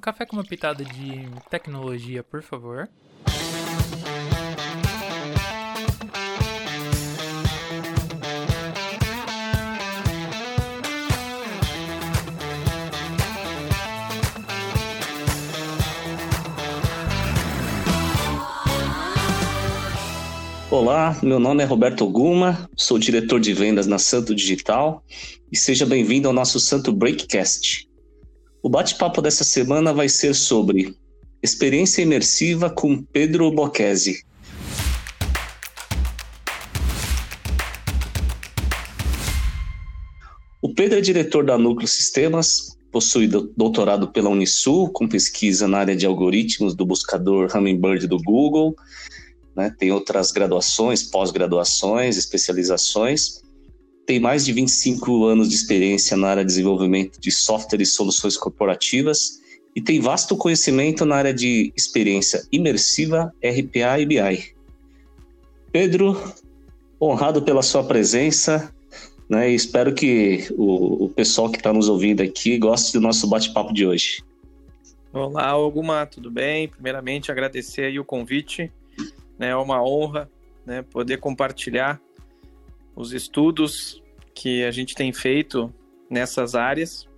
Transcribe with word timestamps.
Um 0.00 0.02
café 0.02 0.24
com 0.24 0.34
uma 0.34 0.42
pitada 0.42 0.82
de 0.82 1.28
tecnologia, 1.50 2.22
por 2.22 2.42
favor. 2.42 2.88
Olá, 20.70 21.14
meu 21.22 21.38
nome 21.38 21.62
é 21.62 21.66
Roberto 21.66 22.08
Guma, 22.08 22.70
sou 22.74 22.98
diretor 22.98 23.38
de 23.38 23.52
vendas 23.52 23.86
na 23.86 23.98
Santo 23.98 24.34
Digital 24.34 25.04
e 25.52 25.58
seja 25.58 25.84
bem-vindo 25.84 26.26
ao 26.26 26.32
nosso 26.32 26.58
Santo 26.58 26.90
Breakcast. 26.90 27.89
O 28.62 28.68
bate-papo 28.68 29.22
dessa 29.22 29.44
semana 29.44 29.92
vai 29.92 30.08
ser 30.08 30.34
sobre 30.34 30.94
experiência 31.42 32.02
imersiva 32.02 32.68
com 32.68 33.02
Pedro 33.02 33.50
Bocchese. 33.50 34.24
O 40.62 40.74
Pedro 40.74 40.98
é 40.98 41.00
diretor 41.00 41.44
da 41.44 41.56
Núcleo 41.56 41.88
Sistemas, 41.88 42.76
possui 42.92 43.26
doutorado 43.26 44.08
pela 44.08 44.28
Unisul 44.28 44.90
com 44.90 45.08
pesquisa 45.08 45.66
na 45.66 45.78
área 45.78 45.96
de 45.96 46.04
algoritmos 46.04 46.74
do 46.74 46.84
buscador 46.84 47.50
Hummingbird 47.56 48.06
do 48.06 48.18
Google 48.18 48.76
né? 49.60 49.74
tem 49.78 49.92
outras 49.92 50.30
graduações, 50.32 51.02
pós-graduações, 51.02 52.16
especializações. 52.16 53.42
Tem 54.10 54.18
mais 54.18 54.44
de 54.44 54.52
25 54.52 55.24
anos 55.26 55.48
de 55.48 55.54
experiência 55.54 56.16
na 56.16 56.30
área 56.30 56.42
de 56.42 56.48
desenvolvimento 56.48 57.20
de 57.20 57.30
software 57.30 57.80
e 57.80 57.86
soluções 57.86 58.36
corporativas 58.36 59.40
e 59.72 59.80
tem 59.80 60.00
vasto 60.00 60.36
conhecimento 60.36 61.06
na 61.06 61.14
área 61.14 61.32
de 61.32 61.72
experiência 61.76 62.42
imersiva, 62.50 63.32
RPA 63.36 64.00
e 64.00 64.06
BI. 64.06 64.54
Pedro, 65.70 66.20
honrado 67.00 67.40
pela 67.42 67.62
sua 67.62 67.84
presença, 67.84 68.74
né, 69.28 69.48
e 69.48 69.54
espero 69.54 69.94
que 69.94 70.48
o, 70.58 71.04
o 71.04 71.08
pessoal 71.10 71.48
que 71.48 71.58
está 71.58 71.72
nos 71.72 71.88
ouvindo 71.88 72.20
aqui 72.20 72.58
goste 72.58 72.92
do 72.94 73.00
nosso 73.00 73.28
bate-papo 73.28 73.72
de 73.72 73.86
hoje. 73.86 74.24
Olá, 75.12 75.46
Alguma, 75.50 76.04
tudo 76.04 76.32
bem? 76.32 76.66
Primeiramente, 76.66 77.30
agradecer 77.30 77.96
o 77.96 78.04
convite 78.04 78.72
né, 79.38 79.50
é 79.50 79.56
uma 79.56 79.80
honra 79.80 80.28
né, 80.66 80.82
poder 80.82 81.18
compartilhar 81.18 82.00
os 83.00 83.12
estudos 83.12 84.02
que 84.34 84.64
a 84.64 84.70
gente 84.70 84.94
tem 84.94 85.12
feito 85.12 85.72
nessas 86.08 86.54
áreas. 86.54 87.08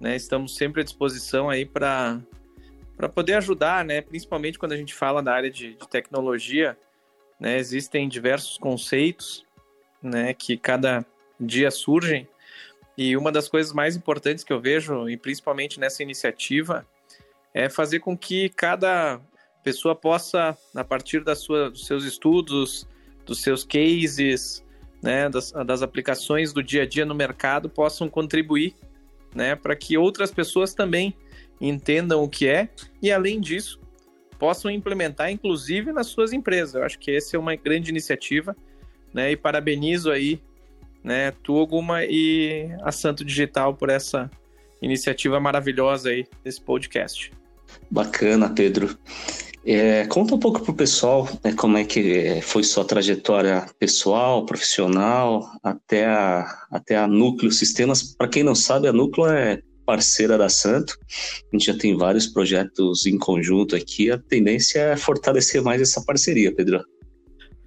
Né, 0.00 0.16
estamos 0.16 0.56
sempre 0.56 0.80
à 0.80 0.84
disposição 0.84 1.48
aí 1.48 1.64
para 1.64 2.20
para 2.96 3.08
poder 3.08 3.34
ajudar, 3.34 3.84
né, 3.84 4.00
principalmente 4.00 4.56
quando 4.56 4.70
a 4.70 4.76
gente 4.76 4.94
fala 4.94 5.20
da 5.20 5.32
área 5.34 5.50
de, 5.50 5.74
de 5.74 5.88
tecnologia, 5.88 6.78
né, 7.40 7.58
existem 7.58 8.08
diversos 8.08 8.56
conceitos, 8.56 9.44
né, 10.00 10.32
que 10.32 10.56
cada 10.56 11.04
dia 11.40 11.72
surgem. 11.72 12.28
E 12.96 13.16
uma 13.16 13.32
das 13.32 13.48
coisas 13.48 13.72
mais 13.72 13.96
importantes 13.96 14.44
que 14.44 14.52
eu 14.52 14.60
vejo, 14.60 15.08
e 15.08 15.16
principalmente 15.16 15.80
nessa 15.80 16.04
iniciativa, 16.04 16.86
é 17.52 17.68
fazer 17.68 17.98
com 17.98 18.16
que 18.16 18.48
cada 18.50 19.20
pessoa 19.64 19.96
possa, 19.96 20.56
a 20.72 20.84
partir 20.84 21.24
da 21.24 21.34
sua, 21.34 21.70
dos 21.70 21.84
seus 21.84 22.04
estudos, 22.04 22.86
dos 23.26 23.42
seus 23.42 23.64
cases, 23.64 24.63
né, 25.04 25.28
das, 25.28 25.52
das 25.66 25.82
aplicações 25.82 26.50
do 26.50 26.62
dia 26.62 26.84
a 26.84 26.86
dia 26.86 27.04
no 27.04 27.14
mercado, 27.14 27.68
possam 27.68 28.08
contribuir 28.08 28.74
né, 29.34 29.54
para 29.54 29.76
que 29.76 29.98
outras 29.98 30.30
pessoas 30.30 30.72
também 30.72 31.14
entendam 31.60 32.22
o 32.22 32.28
que 32.28 32.48
é 32.48 32.70
e, 33.02 33.12
além 33.12 33.38
disso, 33.38 33.78
possam 34.38 34.70
implementar, 34.70 35.30
inclusive 35.30 35.92
nas 35.92 36.06
suas 36.06 36.32
empresas. 36.32 36.74
Eu 36.74 36.84
acho 36.84 36.98
que 36.98 37.14
essa 37.14 37.36
é 37.36 37.38
uma 37.38 37.54
grande 37.54 37.90
iniciativa 37.90 38.56
né, 39.12 39.30
e 39.30 39.36
parabenizo 39.36 40.10
aí 40.10 40.40
né, 41.02 41.34
e 42.08 42.68
a 42.82 42.90
Santo 42.90 43.26
Digital 43.26 43.74
por 43.74 43.90
essa 43.90 44.30
iniciativa 44.80 45.38
maravilhosa 45.38 46.08
aí 46.08 46.26
desse 46.42 46.62
podcast. 46.62 47.30
Bacana, 47.90 48.48
Pedro. 48.48 48.98
É, 49.66 50.06
conta 50.08 50.34
um 50.34 50.38
pouco 50.38 50.60
para 50.60 50.70
o 50.70 50.76
pessoal 50.76 51.26
né, 51.42 51.54
como 51.54 51.78
é 51.78 51.84
que 51.84 52.40
foi 52.42 52.62
sua 52.62 52.84
trajetória 52.84 53.64
pessoal, 53.78 54.44
profissional, 54.44 55.50
até 55.62 56.04
a, 56.04 56.66
até 56.70 56.96
a 56.96 57.06
Núcleo 57.06 57.50
Sistemas. 57.50 58.14
Para 58.14 58.28
quem 58.28 58.42
não 58.42 58.54
sabe, 58.54 58.88
a 58.88 58.92
Núcleo 58.92 59.26
é 59.26 59.62
parceira 59.86 60.36
da 60.36 60.50
Santo. 60.50 60.98
A 61.50 61.56
gente 61.56 61.66
já 61.66 61.78
tem 61.78 61.96
vários 61.96 62.26
projetos 62.26 63.06
em 63.06 63.18
conjunto 63.18 63.74
aqui. 63.74 64.10
A 64.10 64.18
tendência 64.18 64.80
é 64.80 64.96
fortalecer 64.96 65.62
mais 65.62 65.80
essa 65.80 66.02
parceria, 66.04 66.54
Pedro. 66.54 66.84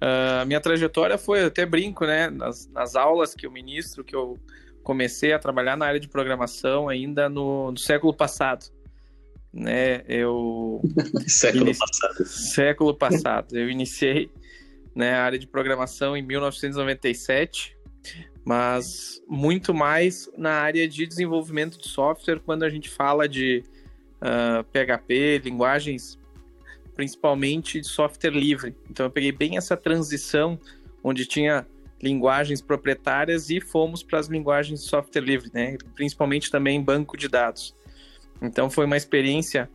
A 0.00 0.42
uh, 0.44 0.46
minha 0.46 0.60
trajetória 0.60 1.18
foi, 1.18 1.44
até 1.44 1.66
brinco, 1.66 2.06
né? 2.06 2.30
Nas, 2.30 2.68
nas, 2.68 2.94
aulas 2.94 3.34
que 3.34 3.44
eu 3.44 3.50
ministro, 3.50 4.04
que 4.04 4.14
eu 4.14 4.38
comecei 4.84 5.32
a 5.32 5.38
trabalhar 5.38 5.76
na 5.76 5.86
área 5.86 5.98
de 5.98 6.08
programação 6.08 6.88
ainda 6.88 7.28
no, 7.28 7.72
no 7.72 7.78
século 7.78 8.14
passado 8.14 8.66
né? 9.52 10.02
Eu 10.08 10.80
século 11.26 11.64
inici... 11.64 11.80
passado. 11.80 12.26
Século 12.26 12.94
passado. 12.94 13.56
Eu 13.56 13.70
iniciei 13.70 14.30
né, 14.94 15.14
a 15.14 15.22
área 15.22 15.38
de 15.38 15.46
programação 15.46 16.16
em 16.16 16.22
1997, 16.22 17.76
mas 18.44 19.22
muito 19.28 19.72
mais 19.74 20.30
na 20.36 20.52
área 20.52 20.88
de 20.88 21.06
desenvolvimento 21.06 21.78
de 21.78 21.88
software 21.88 22.40
quando 22.40 22.62
a 22.62 22.68
gente 22.68 22.88
fala 22.88 23.28
de 23.28 23.62
uh, 24.22 24.60
ah, 24.60 24.64
PHP, 24.72 25.42
linguagens 25.44 26.18
principalmente 26.98 27.80
de 27.80 27.86
software 27.86 28.32
livre. 28.32 28.74
Então 28.90 29.06
eu 29.06 29.10
peguei 29.10 29.30
bem 29.30 29.56
essa 29.56 29.76
transição 29.76 30.58
onde 31.00 31.24
tinha 31.26 31.64
linguagens 32.02 32.60
proprietárias 32.60 33.50
e 33.50 33.60
fomos 33.60 34.02
para 34.02 34.18
as 34.18 34.26
linguagens 34.26 34.80
de 34.80 34.88
software 34.88 35.22
livre, 35.22 35.48
né? 35.54 35.76
Principalmente 35.94 36.50
também 36.50 36.82
banco 36.82 37.16
de 37.16 37.28
dados. 37.28 37.72
Então 38.40 38.70
foi 38.70 38.84
uma 38.84 38.96
experiência 38.96 39.68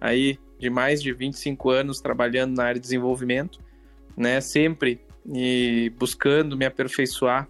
aí 0.00 0.38
de 0.58 0.70
mais 0.70 1.02
de 1.02 1.12
25 1.12 1.70
anos 1.70 2.00
trabalhando 2.00 2.56
na 2.56 2.64
área 2.64 2.74
de 2.74 2.80
desenvolvimento, 2.80 3.58
né? 4.16 4.40
Sempre 4.40 5.00
e 5.26 5.92
buscando 5.98 6.56
me 6.56 6.64
aperfeiçoar 6.64 7.48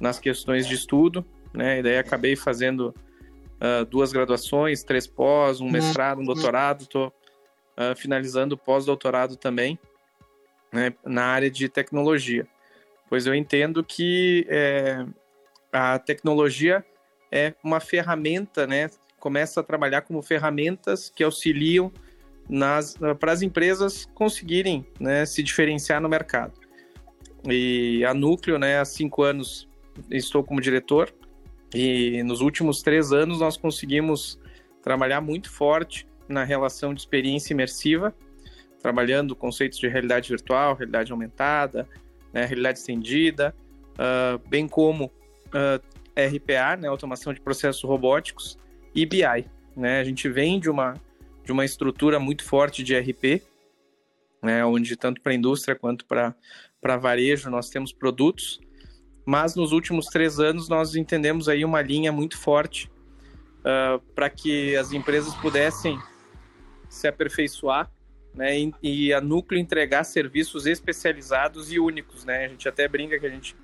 nas 0.00 0.18
questões 0.18 0.66
de 0.66 0.74
estudo, 0.74 1.24
né? 1.52 1.80
E 1.80 1.82
daí 1.82 1.98
acabei 1.98 2.36
fazendo 2.36 2.94
uh, 3.60 3.84
duas 3.84 4.12
graduações, 4.12 4.82
três 4.82 5.06
pós, 5.06 5.60
um 5.60 5.68
mestrado, 5.70 6.20
um 6.20 6.24
doutorado. 6.24 6.82
Estou 6.82 7.08
uh, 7.08 7.96
finalizando 7.96 8.54
o 8.54 8.58
pós-doutorado 8.58 9.36
também, 9.36 9.78
né? 10.72 10.94
Na 11.04 11.24
área 11.24 11.50
de 11.50 11.68
tecnologia, 11.68 12.46
pois 13.08 13.26
eu 13.26 13.34
entendo 13.34 13.82
que 13.82 14.46
é, 14.48 15.04
a 15.72 15.98
tecnologia 15.98 16.84
é 17.30 17.54
uma 17.62 17.80
ferramenta, 17.80 18.66
né? 18.66 18.88
Começa 19.18 19.60
a 19.60 19.62
trabalhar 19.62 20.02
como 20.02 20.22
ferramentas 20.22 21.10
que 21.14 21.22
auxiliam 21.22 21.92
para 23.20 23.32
as 23.32 23.42
empresas 23.42 24.06
conseguirem 24.14 24.86
né, 24.98 25.26
se 25.26 25.42
diferenciar 25.42 26.00
no 26.00 26.08
mercado. 26.08 26.54
E 27.46 28.04
a 28.04 28.14
Núcleo, 28.14 28.58
né, 28.58 28.78
há 28.78 28.84
cinco 28.84 29.22
anos 29.22 29.68
estou 30.10 30.42
como 30.42 30.60
diretor 30.60 31.12
e 31.74 32.22
nos 32.22 32.40
últimos 32.40 32.82
três 32.82 33.12
anos 33.12 33.40
nós 33.40 33.56
conseguimos 33.56 34.40
trabalhar 34.82 35.20
muito 35.20 35.50
forte 35.50 36.06
na 36.28 36.44
relação 36.44 36.94
de 36.94 37.00
experiência 37.00 37.52
imersiva, 37.52 38.14
trabalhando 38.80 39.34
conceitos 39.34 39.78
de 39.78 39.88
realidade 39.88 40.28
virtual, 40.28 40.74
realidade 40.74 41.12
aumentada, 41.12 41.86
né, 42.32 42.44
realidade 42.44 42.78
estendida, 42.78 43.54
uh, 43.94 44.38
bem 44.48 44.68
como 44.68 45.06
uh, 45.06 45.10
ah, 46.16 46.26
RPA, 46.26 46.76
né, 46.76 46.88
automação 46.88 47.32
de 47.32 47.40
processos 47.40 47.82
robóticos, 47.82 48.58
e 49.02 49.06
BI. 49.06 49.46
Né? 49.76 50.00
A 50.00 50.04
gente 50.04 50.28
vem 50.28 50.58
de 50.58 50.68
uma, 50.68 50.94
de 51.44 51.52
uma 51.52 51.64
estrutura 51.64 52.18
muito 52.18 52.44
forte 52.44 52.82
de 52.82 52.98
RP, 52.98 53.42
né? 54.42 54.64
onde 54.64 54.96
tanto 54.96 55.20
para 55.20 55.32
a 55.32 55.34
indústria 55.36 55.76
quanto 55.76 56.04
para 56.04 56.96
varejo 56.96 57.48
nós 57.48 57.70
temos 57.70 57.92
produtos, 57.92 58.60
mas 59.24 59.54
nos 59.54 59.70
últimos 59.70 60.06
três 60.06 60.40
anos 60.40 60.68
nós 60.68 60.96
entendemos 60.96 61.48
aí 61.48 61.64
uma 61.64 61.80
linha 61.80 62.10
muito 62.10 62.36
forte 62.36 62.90
uh, 63.60 64.00
para 64.14 64.28
que 64.28 64.74
as 64.74 64.92
empresas 64.92 65.34
pudessem 65.34 65.98
se 66.88 67.06
aperfeiçoar 67.06 67.88
né, 68.34 68.58
e, 68.58 68.72
e, 68.82 69.12
a 69.12 69.20
Núcleo 69.20 69.60
entregar 69.60 70.02
serviços 70.04 70.66
especializados 70.66 71.70
e 71.70 71.78
únicos. 71.78 72.24
Né? 72.24 72.46
A 72.46 72.48
gente 72.48 72.68
até 72.68 72.88
brinca 72.88 73.18
que 73.18 73.26
a 73.26 73.30
gente 73.30 73.54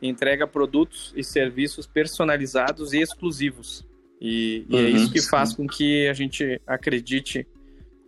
entrega 0.00 0.46
produtos 0.46 1.12
e 1.16 1.24
serviços 1.24 1.86
personalizados 1.86 2.92
e 2.92 3.00
exclusivos. 3.00 3.84
E, 4.26 4.64
e 4.70 4.74
é 4.74 4.80
uhum, 4.80 4.86
é 4.86 4.90
isso 4.90 5.12
que 5.12 5.20
sim. 5.20 5.28
faz 5.28 5.52
com 5.52 5.66
que 5.66 6.08
a 6.08 6.14
gente 6.14 6.58
acredite 6.66 7.46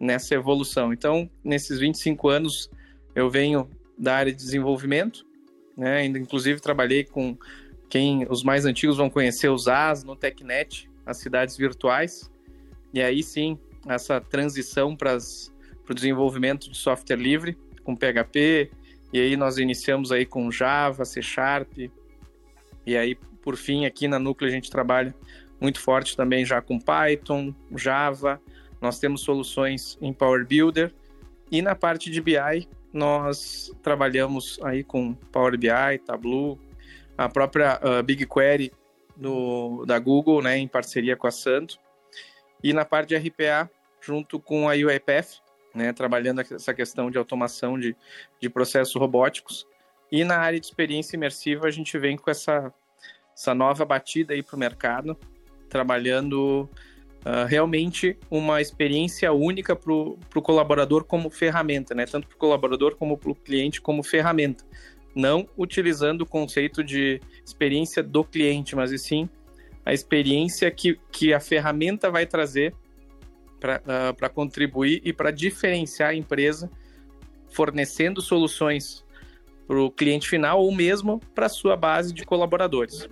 nessa 0.00 0.34
evolução. 0.34 0.90
Então, 0.90 1.28
nesses 1.44 1.78
25 1.78 2.30
anos, 2.30 2.70
eu 3.14 3.28
venho 3.28 3.68
da 3.98 4.16
área 4.16 4.32
de 4.32 4.38
desenvolvimento, 4.38 5.26
né? 5.76 6.06
Inclusive 6.06 6.58
trabalhei 6.58 7.04
com 7.04 7.36
quem 7.90 8.26
os 8.30 8.42
mais 8.42 8.64
antigos 8.64 8.96
vão 8.96 9.10
conhecer 9.10 9.50
os 9.50 9.68
AS 9.68 10.04
no 10.04 10.16
TechNet, 10.16 10.88
as 11.04 11.18
cidades 11.18 11.54
virtuais. 11.54 12.30
E 12.94 13.02
aí 13.02 13.22
sim, 13.22 13.58
essa 13.86 14.18
transição 14.18 14.96
para 14.96 15.18
o 15.86 15.94
desenvolvimento 15.94 16.70
de 16.70 16.78
software 16.78 17.16
livre 17.16 17.58
com 17.84 17.94
PHP, 17.94 18.70
e 19.12 19.20
aí 19.20 19.36
nós 19.36 19.58
iniciamos 19.58 20.10
aí 20.10 20.24
com 20.24 20.50
Java, 20.50 21.04
C 21.04 21.20
Sharp, 21.20 21.76
e 22.86 22.96
aí 22.96 23.14
por 23.42 23.54
fim 23.54 23.84
aqui 23.84 24.08
na 24.08 24.18
Núcleo 24.18 24.48
a 24.48 24.52
gente 24.52 24.70
trabalha 24.70 25.14
muito 25.60 25.80
forte 25.80 26.16
também 26.16 26.44
já 26.44 26.60
com 26.60 26.78
Python, 26.78 27.54
Java, 27.74 28.40
nós 28.80 28.98
temos 28.98 29.22
soluções 29.22 29.98
em 30.00 30.12
Power 30.12 30.46
Builder, 30.46 30.92
e 31.50 31.62
na 31.62 31.74
parte 31.74 32.10
de 32.10 32.20
BI 32.20 32.68
nós 32.92 33.72
trabalhamos 33.82 34.58
aí 34.62 34.82
com 34.82 35.14
Power 35.14 35.56
BI, 35.58 35.98
Tableau, 36.04 36.58
a 37.16 37.28
própria 37.28 37.80
uh, 37.82 38.02
BigQuery 38.02 38.72
da 39.86 39.98
Google, 39.98 40.42
né, 40.42 40.58
em 40.58 40.68
parceria 40.68 41.16
com 41.16 41.26
a 41.26 41.30
Santo, 41.30 41.78
e 42.62 42.72
na 42.72 42.84
parte 42.84 43.08
de 43.08 43.16
RPA, 43.16 43.70
junto 44.00 44.38
com 44.38 44.68
a 44.68 44.72
UiPath, 44.72 45.40
né, 45.74 45.92
trabalhando 45.92 46.40
essa 46.40 46.74
questão 46.74 47.10
de 47.10 47.18
automação 47.18 47.78
de, 47.78 47.96
de 48.40 48.48
processos 48.48 48.94
robóticos. 48.94 49.66
E 50.10 50.24
na 50.24 50.38
área 50.38 50.60
de 50.60 50.66
experiência 50.66 51.16
imersiva, 51.16 51.66
a 51.66 51.70
gente 51.70 51.98
vem 51.98 52.16
com 52.16 52.30
essa, 52.30 52.72
essa 53.34 53.54
nova 53.54 53.84
batida 53.84 54.34
aí 54.34 54.42
para 54.42 54.56
o 54.56 54.58
mercado, 54.58 55.18
trabalhando 55.76 56.66
uh, 57.20 57.44
realmente 57.46 58.16
uma 58.30 58.62
experiência 58.62 59.30
única 59.30 59.76
para 59.76 59.92
o 59.92 60.42
colaborador 60.42 61.04
como 61.04 61.28
ferramenta, 61.28 61.94
né? 61.94 62.06
tanto 62.06 62.26
para 62.26 62.34
o 62.34 62.38
colaborador 62.38 62.96
como 62.96 63.18
para 63.18 63.30
o 63.30 63.34
cliente 63.34 63.78
como 63.78 64.02
ferramenta. 64.02 64.64
Não 65.14 65.46
utilizando 65.56 66.22
o 66.22 66.26
conceito 66.26 66.82
de 66.82 67.20
experiência 67.44 68.02
do 68.02 68.24
cliente, 68.24 68.74
mas 68.74 68.90
e 68.90 68.98
sim 68.98 69.28
a 69.84 69.92
experiência 69.92 70.70
que, 70.70 70.98
que 71.12 71.34
a 71.34 71.40
ferramenta 71.40 72.10
vai 72.10 72.24
trazer 72.24 72.74
para 73.60 73.82
uh, 74.30 74.34
contribuir 74.34 75.02
e 75.04 75.12
para 75.12 75.30
diferenciar 75.30 76.10
a 76.10 76.14
empresa, 76.14 76.70
fornecendo 77.50 78.22
soluções 78.22 79.04
para 79.66 79.78
o 79.78 79.90
cliente 79.90 80.28
final 80.28 80.62
ou 80.62 80.72
mesmo 80.72 81.20
para 81.34 81.48
sua 81.50 81.76
base 81.76 82.14
de 82.14 82.24
colaboradores. 82.24 83.08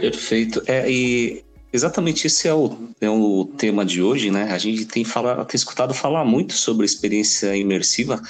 Perfeito. 0.00 0.62
É, 0.66 0.90
e 0.90 1.44
exatamente 1.72 2.26
esse 2.26 2.48
é 2.48 2.54
o, 2.54 2.88
é 3.00 3.08
o 3.08 3.44
tema 3.56 3.84
de 3.84 4.02
hoje, 4.02 4.30
né? 4.30 4.52
A 4.52 4.58
gente 4.58 4.84
tem, 4.84 5.04
fala, 5.04 5.44
tem 5.44 5.56
escutado 5.56 5.94
falar 5.94 6.24
muito 6.24 6.54
sobre 6.54 6.84
experiência 6.84 7.56
imersiva. 7.56 8.20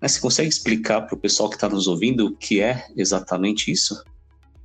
Mas 0.00 0.12
você 0.12 0.20
consegue 0.20 0.48
explicar 0.48 1.02
para 1.02 1.14
o 1.14 1.18
pessoal 1.18 1.48
que 1.48 1.56
está 1.56 1.68
nos 1.68 1.88
ouvindo 1.88 2.26
o 2.26 2.36
que 2.36 2.60
é 2.60 2.86
exatamente 2.96 3.70
isso? 3.70 4.02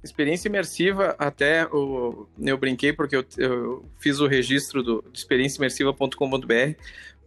Experiência 0.04 0.48
imersiva, 0.50 1.16
até 1.18 1.66
o, 1.66 2.28
eu 2.40 2.58
brinquei 2.58 2.92
porque 2.92 3.16
eu, 3.16 3.26
eu 3.38 3.86
fiz 4.00 4.20
o 4.20 4.28
registro 4.28 4.84
do 4.84 5.04
experienciaimersiva.com.br, 5.14 6.76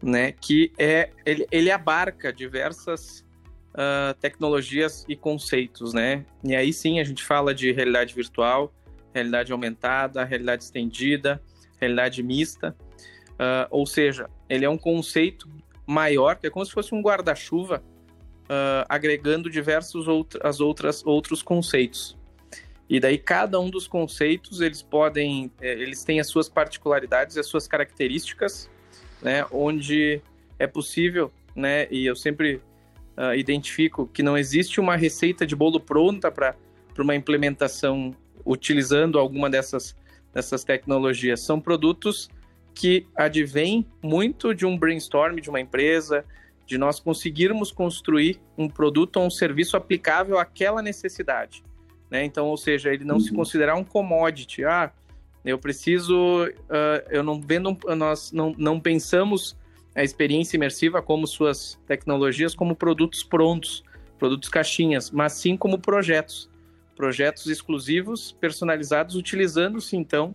né, 0.03 0.33
que 0.33 0.71
é, 0.79 1.09
ele, 1.25 1.47
ele 1.51 1.71
abarca 1.71 2.31
diversas 2.31 3.25
uh, 3.73 4.15
tecnologias 4.21 5.07
e 5.09 5.17
conceitos, 5.17 5.95
né? 5.95 6.25
E 6.45 6.55
aí 6.55 6.71
sim 6.71 7.01
a 7.01 7.05
gente 7.05 7.25
fala 7.25 7.55
de 7.55 7.73
realidade 7.73 8.15
virtual, 8.15 8.73
realidade 9.17 9.51
aumentada, 9.51 10.25
realidade 10.25 10.65
estendida, 10.65 11.43
realidade 11.81 12.23
mista, 12.23 12.77
uh, 13.33 13.67
ou 13.71 13.87
seja, 13.87 14.29
ele 14.49 14.65
é 14.65 14.69
um 14.69 14.77
conceito 14.77 15.49
maior, 15.87 16.37
que 16.37 16.47
é 16.47 16.51
como 16.51 16.65
se 16.67 16.73
fosse 16.73 16.95
um 16.95 17.01
guarda-chuva 17.01 17.83
uh, 18.45 18.85
agregando 18.89 19.49
diversos 19.49 20.07
out 20.07 20.39
as 20.43 20.61
outras 20.61 21.05
outros 21.07 21.43
conceitos. 21.43 22.17
E 22.89 23.01
daí 23.01 23.19
cada 23.19 23.59
um 23.59 23.71
dos 23.71 23.89
conceitos 23.89 24.61
eles 24.61 24.83
podem, 24.83 25.51
é, 25.61 25.73
eles 25.73 26.05
têm 26.05 26.21
as 26.21 26.29
suas 26.29 26.49
particularidades, 26.49 27.37
as 27.37 27.47
suas 27.47 27.67
características, 27.67 28.71
né? 29.21 29.45
Onde 29.51 30.21
é 30.59 30.67
possível, 30.67 31.33
né? 31.55 31.89
E 31.91 32.07
eu 32.07 32.15
sempre 32.15 32.57
uh, 33.17 33.35
identifico 33.35 34.07
que 34.07 34.23
não 34.23 34.37
existe 34.39 34.79
uma 34.79 34.95
receita 34.95 35.45
de 35.45 35.57
bolo 35.57 35.81
pronta 35.81 36.31
para 36.31 36.55
uma 36.99 37.15
implementação 37.15 38.15
utilizando 38.47 39.19
alguma 39.19 39.51
dessas 39.51 39.95
dessas 40.37 40.63
tecnologias. 40.65 41.41
São 41.41 41.59
produtos 41.59 42.29
que 42.75 43.07
advêm 43.17 43.87
muito 44.03 44.55
de 44.55 44.67
um 44.67 44.77
brainstorm 44.77 45.37
de 45.37 45.49
uma 45.49 45.59
empresa, 45.59 46.27
de 46.67 46.77
nós 46.77 47.01
conseguirmos 47.01 47.73
construir 47.73 48.39
um 48.59 48.69
produto 48.69 49.17
ou 49.17 49.27
um 49.27 49.31
serviço 49.31 49.79
aplicável 49.79 50.39
àquela 50.39 50.83
necessidade. 50.83 51.65
Né? 52.11 52.23
Então, 52.23 52.49
ou 52.49 52.57
seja, 52.59 52.93
ele 52.93 53.05
não 53.05 53.15
uhum. 53.15 53.21
se 53.21 53.33
considerar 53.33 53.77
um 53.77 53.85
commodity. 53.85 54.63
Ah, 54.63 54.93
eu 55.43 55.59
preciso, 55.59 56.45
uh, 56.45 57.09
eu 57.09 57.23
não 57.23 57.41
vendo, 57.41 57.75
nós 57.97 58.31
não, 58.31 58.55
não 58.59 58.79
pensamos 58.79 59.57
a 59.95 60.05
experiência 60.05 60.57
imersiva 60.57 61.01
como 61.01 61.27
suas 61.27 61.81
tecnologias 61.87 62.55
como 62.55 62.77
produtos 62.77 63.25
prontos, 63.25 63.83
produtos 64.19 64.51
caixinhas, 64.51 65.11
mas 65.11 65.33
sim 65.33 65.57
como 65.57 65.79
projetos, 65.79 66.51
projetos 66.97 67.47
exclusivos, 67.47 68.33
personalizados, 68.41 69.15
utilizando-se 69.15 69.97
então 69.97 70.35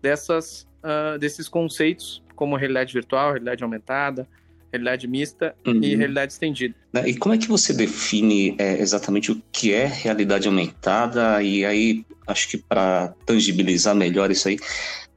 dessas, 0.00 0.66
uh, 0.82 1.18
desses 1.18 1.48
conceitos 1.48 2.22
como 2.34 2.56
realidade 2.56 2.92
virtual, 2.92 3.30
realidade 3.30 3.64
aumentada, 3.64 4.28
realidade 4.70 5.06
mista 5.08 5.54
uhum. 5.66 5.82
e 5.82 5.96
realidade 5.96 6.32
estendida. 6.32 6.74
Né, 6.92 7.08
e 7.08 7.16
como 7.16 7.34
é 7.34 7.38
que 7.38 7.48
você 7.48 7.72
define 7.72 8.54
é, 8.58 8.78
exatamente 8.80 9.32
o 9.32 9.42
que 9.50 9.72
é 9.72 9.86
realidade 9.86 10.46
aumentada? 10.46 11.42
E 11.42 11.64
aí, 11.64 12.04
acho 12.26 12.48
que 12.48 12.58
para 12.58 13.14
tangibilizar 13.24 13.94
melhor 13.94 14.30
isso 14.30 14.48
aí, 14.48 14.58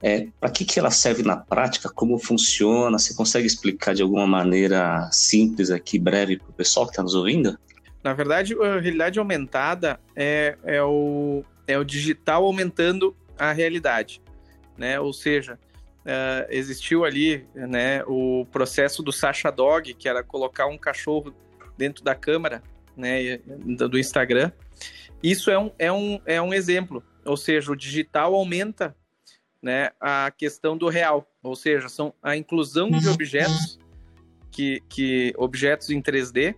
é, 0.01 0.27
para 0.39 0.49
que, 0.49 0.63
que 0.63 0.79
ela 0.79 0.91
serve 0.91 1.23
na 1.23 1.35
prática? 1.35 1.89
Como 1.89 2.17
funciona? 2.17 2.97
Você 2.97 3.13
consegue 3.13 3.45
explicar 3.45 3.93
de 3.93 4.01
alguma 4.01 4.25
maneira 4.25 5.09
simples 5.11 5.69
aqui, 5.69 5.99
breve, 5.99 6.37
para 6.37 6.49
o 6.49 6.53
pessoal 6.53 6.85
que 6.85 6.93
está 6.93 7.03
nos 7.03 7.15
ouvindo? 7.15 7.59
Na 8.03 8.13
verdade, 8.13 8.55
a 8.61 8.79
realidade 8.79 9.19
aumentada 9.19 9.99
é, 10.15 10.57
é, 10.63 10.81
o, 10.81 11.43
é 11.67 11.77
o 11.77 11.83
digital 11.83 12.45
aumentando 12.45 13.15
a 13.37 13.51
realidade. 13.51 14.21
Né? 14.77 14.99
Ou 14.99 15.11
seja, 15.11 15.59
uh, 16.05 16.47
existiu 16.49 17.03
ali 17.03 17.45
né, 17.53 18.03
o 18.05 18.45
processo 18.51 19.03
do 19.03 19.11
Sasha 19.11 19.51
Dog, 19.51 19.93
que 19.93 20.07
era 20.07 20.23
colocar 20.23 20.67
um 20.67 20.77
cachorro 20.77 21.33
dentro 21.77 22.03
da 22.03 22.15
câmera 22.15 22.63
né, 22.95 23.37
do 23.37 23.97
Instagram. 23.97 24.51
Isso 25.21 25.51
é 25.51 25.59
um, 25.59 25.71
é, 25.77 25.91
um, 25.91 26.21
é 26.25 26.41
um 26.41 26.53
exemplo, 26.53 27.03
ou 27.25 27.35
seja, 27.35 27.71
o 27.71 27.75
digital 27.75 28.33
aumenta 28.33 28.95
né, 29.61 29.91
a 29.99 30.31
questão 30.31 30.77
do 30.77 30.87
real, 30.87 31.29
ou 31.43 31.55
seja, 31.55 31.89
são 31.89 32.13
a 32.23 32.35
inclusão 32.37 32.89
de 32.89 33.07
uhum. 33.07 33.13
objetos, 33.13 33.79
que, 34.51 34.81
que 34.87 35.33
objetos 35.37 35.89
em 35.89 36.01
3D, 36.01 36.55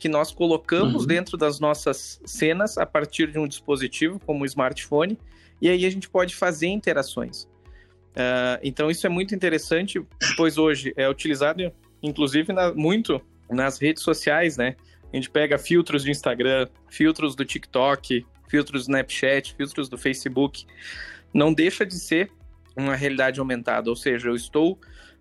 que 0.00 0.08
nós 0.08 0.32
colocamos 0.32 1.02
uhum. 1.02 1.06
dentro 1.06 1.36
das 1.36 1.60
nossas 1.60 2.20
cenas 2.24 2.78
a 2.78 2.86
partir 2.86 3.30
de 3.30 3.38
um 3.38 3.46
dispositivo 3.46 4.18
como 4.18 4.42
o 4.42 4.46
smartphone, 4.46 5.18
e 5.60 5.68
aí 5.68 5.84
a 5.84 5.90
gente 5.90 6.08
pode 6.08 6.34
fazer 6.34 6.68
interações. 6.68 7.42
Uh, 7.42 8.58
então 8.62 8.90
isso 8.90 9.06
é 9.06 9.10
muito 9.10 9.34
interessante, 9.34 10.02
pois 10.38 10.56
hoje 10.56 10.94
é 10.96 11.06
utilizado, 11.06 11.70
inclusive, 12.02 12.50
na, 12.50 12.72
muito 12.72 13.20
nas 13.50 13.78
redes 13.78 14.02
sociais, 14.02 14.56
né? 14.56 14.74
A 15.12 15.16
gente 15.16 15.28
pega 15.28 15.58
filtros 15.58 16.04
do 16.04 16.10
Instagram, 16.10 16.66
filtros 16.88 17.36
do 17.36 17.44
TikTok, 17.44 18.24
filtros 18.48 18.86
do 18.86 18.92
Snapchat, 18.92 19.54
filtros 19.54 19.88
do 19.88 19.98
Facebook. 19.98 20.64
Não 21.34 21.52
deixa 21.52 21.84
de 21.84 21.94
ser 21.94 22.32
uma 22.74 22.96
realidade 22.96 23.38
aumentada, 23.38 23.90
ou 23.90 23.96
seja, 23.96 24.28
eu 24.28 24.34
estou 24.34 24.78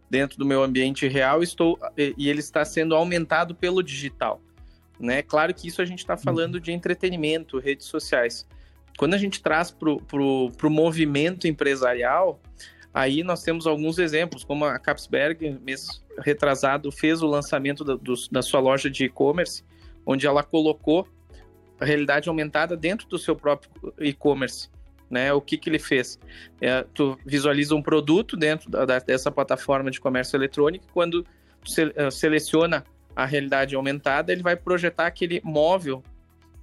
dentro 0.09 0.37
do 0.37 0.45
meu 0.45 0.63
ambiente 0.63 1.07
real 1.07 1.43
estou 1.43 1.77
e 1.97 2.29
ele 2.29 2.39
está 2.39 2.63
sendo 2.63 2.95
aumentado 2.95 3.53
pelo 3.53 3.83
digital. 3.83 4.41
Né? 4.99 5.21
Claro 5.21 5.53
que 5.53 5.67
isso 5.67 5.81
a 5.81 5.85
gente 5.85 5.99
está 5.99 6.17
falando 6.17 6.59
de 6.59 6.71
entretenimento, 6.71 7.57
redes 7.57 7.87
sociais. 7.87 8.47
Quando 8.97 9.13
a 9.13 9.17
gente 9.17 9.41
traz 9.41 9.71
para 9.71 9.89
o 9.89 10.69
movimento 10.69 11.47
empresarial, 11.47 12.41
Aí 12.93 13.23
nós 13.23 13.43
temos 13.43 13.67
alguns 13.67 13.99
exemplos, 13.99 14.43
como 14.43 14.65
a 14.65 14.79
Capsberg, 14.79 15.59
mês 15.61 16.03
retrasado, 16.17 16.91
fez 16.91 17.21
o 17.21 17.27
lançamento 17.27 17.83
da, 17.83 17.95
do, 17.95 18.13
da 18.31 18.41
sua 18.41 18.59
loja 18.59 18.89
de 18.89 19.05
e-commerce, 19.05 19.63
onde 20.05 20.25
ela 20.25 20.43
colocou 20.43 21.07
a 21.79 21.85
realidade 21.85 22.27
aumentada 22.27 22.75
dentro 22.75 23.07
do 23.07 23.17
seu 23.17 23.35
próprio 23.35 23.93
e-commerce. 23.99 24.69
Né? 25.09 25.31
O 25.31 25.39
que, 25.39 25.57
que 25.57 25.69
ele 25.69 25.79
fez? 25.79 26.19
É, 26.59 26.85
tu 26.93 27.17
visualiza 27.25 27.75
um 27.75 27.81
produto 27.81 28.35
dentro 28.35 28.69
da, 28.69 28.99
dessa 28.99 29.31
plataforma 29.31 29.89
de 29.91 29.99
comércio 29.99 30.35
eletrônico, 30.35 30.85
quando 30.91 31.23
tu 31.63 31.69
uh, 31.69 32.11
seleciona 32.11 32.83
a 33.19 33.25
realidade 33.25 33.75
aumentada, 33.75 34.31
ele 34.31 34.41
vai 34.41 34.55
projetar 34.55 35.05
aquele 35.05 35.41
móvel 35.43 36.01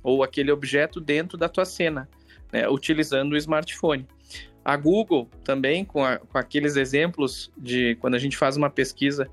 ou 0.03 0.23
aquele 0.23 0.51
objeto 0.51 1.03
dentro 1.03 1.37
da 1.37 1.51
tua 1.51 1.67
cena, 1.67 2.09
né? 2.51 2.67
utilizando 2.67 3.35
o 3.35 3.37
smartphone. 3.37 4.07
A 4.65 4.75
Google 4.75 5.29
também, 5.45 5.85
com, 5.85 6.03
a, 6.03 6.17
com 6.17 6.39
aqueles 6.39 6.77
exemplos 6.77 7.53
de 7.59 7.97
quando 7.97 8.15
a 8.15 8.19
gente 8.19 8.39
faz 8.39 8.57
uma 8.57 8.71
pesquisa 8.71 9.29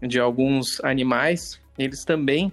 de 0.00 0.18
alguns 0.18 0.82
animais, 0.82 1.60
eles 1.78 2.06
também 2.06 2.50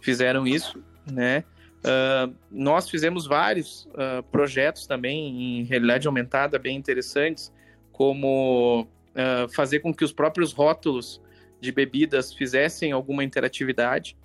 fizeram 0.00 0.46
isso, 0.46 0.80
né? 1.10 1.42
Uh, 1.78 2.34
nós 2.50 2.88
fizemos 2.88 3.26
vários 3.26 3.86
uh, 3.86 4.22
projetos 4.30 4.86
também 4.86 5.60
em 5.60 5.64
realidade 5.64 6.06
aumentada 6.06 6.58
bem 6.58 6.76
interessantes, 6.76 7.52
como 7.92 8.82
uh, 8.82 9.48
fazer 9.52 9.80
com 9.80 9.92
que 9.92 10.04
os 10.04 10.12
próprios 10.12 10.52
rótulos 10.52 11.20
de 11.60 11.72
bebidas 11.72 12.32
fizessem 12.32 12.92
alguma 12.92 13.24
interatividade. 13.24 14.16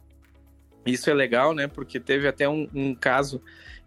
Isso 0.85 1.09
é 1.09 1.13
legal, 1.13 1.53
né? 1.53 1.67
Porque 1.67 1.99
teve 1.99 2.27
até 2.27 2.47
um, 2.47 2.67
um 2.73 2.93
caso 2.93 3.41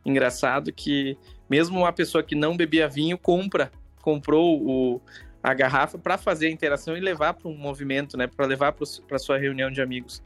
engraçado 0.05 0.73
que 0.73 1.17
mesmo 1.49 1.79
uma 1.79 1.93
pessoa 1.93 2.23
que 2.23 2.35
não 2.35 2.57
bebia 2.57 2.89
vinho 2.89 3.19
compra, 3.19 3.71
comprou 4.01 4.63
o, 4.63 5.01
a 5.43 5.53
garrafa 5.53 5.99
para 5.99 6.17
fazer 6.17 6.47
a 6.47 6.51
interação 6.51 6.97
e 6.97 7.01
levar 7.01 7.35
para 7.35 7.49
um 7.49 7.57
movimento, 7.57 8.17
né? 8.17 8.27
Para 8.27 8.47
levar 8.47 8.73
para 8.73 9.19
sua 9.19 9.39
reunião 9.39 9.71
de 9.71 9.81
amigos. 9.81 10.23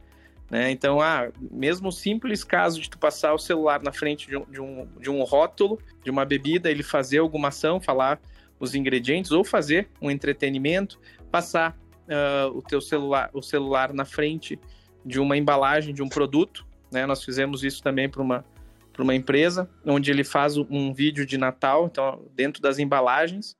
Né? 0.51 0.69
Então, 0.69 0.99
ah, 0.99 1.31
mesmo 1.49 1.87
o 1.87 1.91
simples 1.93 2.43
caso 2.43 2.81
de 2.81 2.89
tu 2.89 2.97
passar 2.97 3.33
o 3.33 3.37
celular 3.37 3.81
na 3.81 3.93
frente 3.93 4.27
de 4.27 4.35
um, 4.35 4.45
de, 4.51 4.59
um, 4.59 4.87
de 4.99 5.09
um 5.09 5.23
rótulo 5.23 5.79
de 6.03 6.11
uma 6.11 6.25
bebida, 6.25 6.69
ele 6.69 6.83
fazer 6.83 7.19
alguma 7.19 7.47
ação, 7.47 7.79
falar 7.79 8.19
os 8.59 8.75
ingredientes 8.75 9.31
ou 9.31 9.45
fazer 9.45 9.87
um 10.01 10.11
entretenimento, 10.11 10.99
passar 11.31 11.77
uh, 12.11 12.55
o 12.55 12.61
teu 12.61 12.81
celular, 12.81 13.29
o 13.33 13.41
celular 13.41 13.93
na 13.93 14.05
frente 14.05 14.59
de 15.05 15.19
uma 15.19 15.37
embalagem 15.37 15.93
de 15.93 16.03
um 16.03 16.09
produto, 16.09 16.65
né? 16.91 17.05
Nós 17.05 17.23
fizemos 17.23 17.63
isso 17.63 17.81
também 17.81 18.09
para 18.09 18.21
uma 18.21 18.45
para 18.91 19.03
uma 19.03 19.15
empresa, 19.15 19.69
onde 19.85 20.11
ele 20.11 20.23
faz 20.23 20.57
um 20.57 20.93
vídeo 20.93 21.25
de 21.25 21.37
Natal, 21.37 21.85
então 21.85 22.25
dentro 22.35 22.61
das 22.61 22.77
embalagens, 22.77 23.55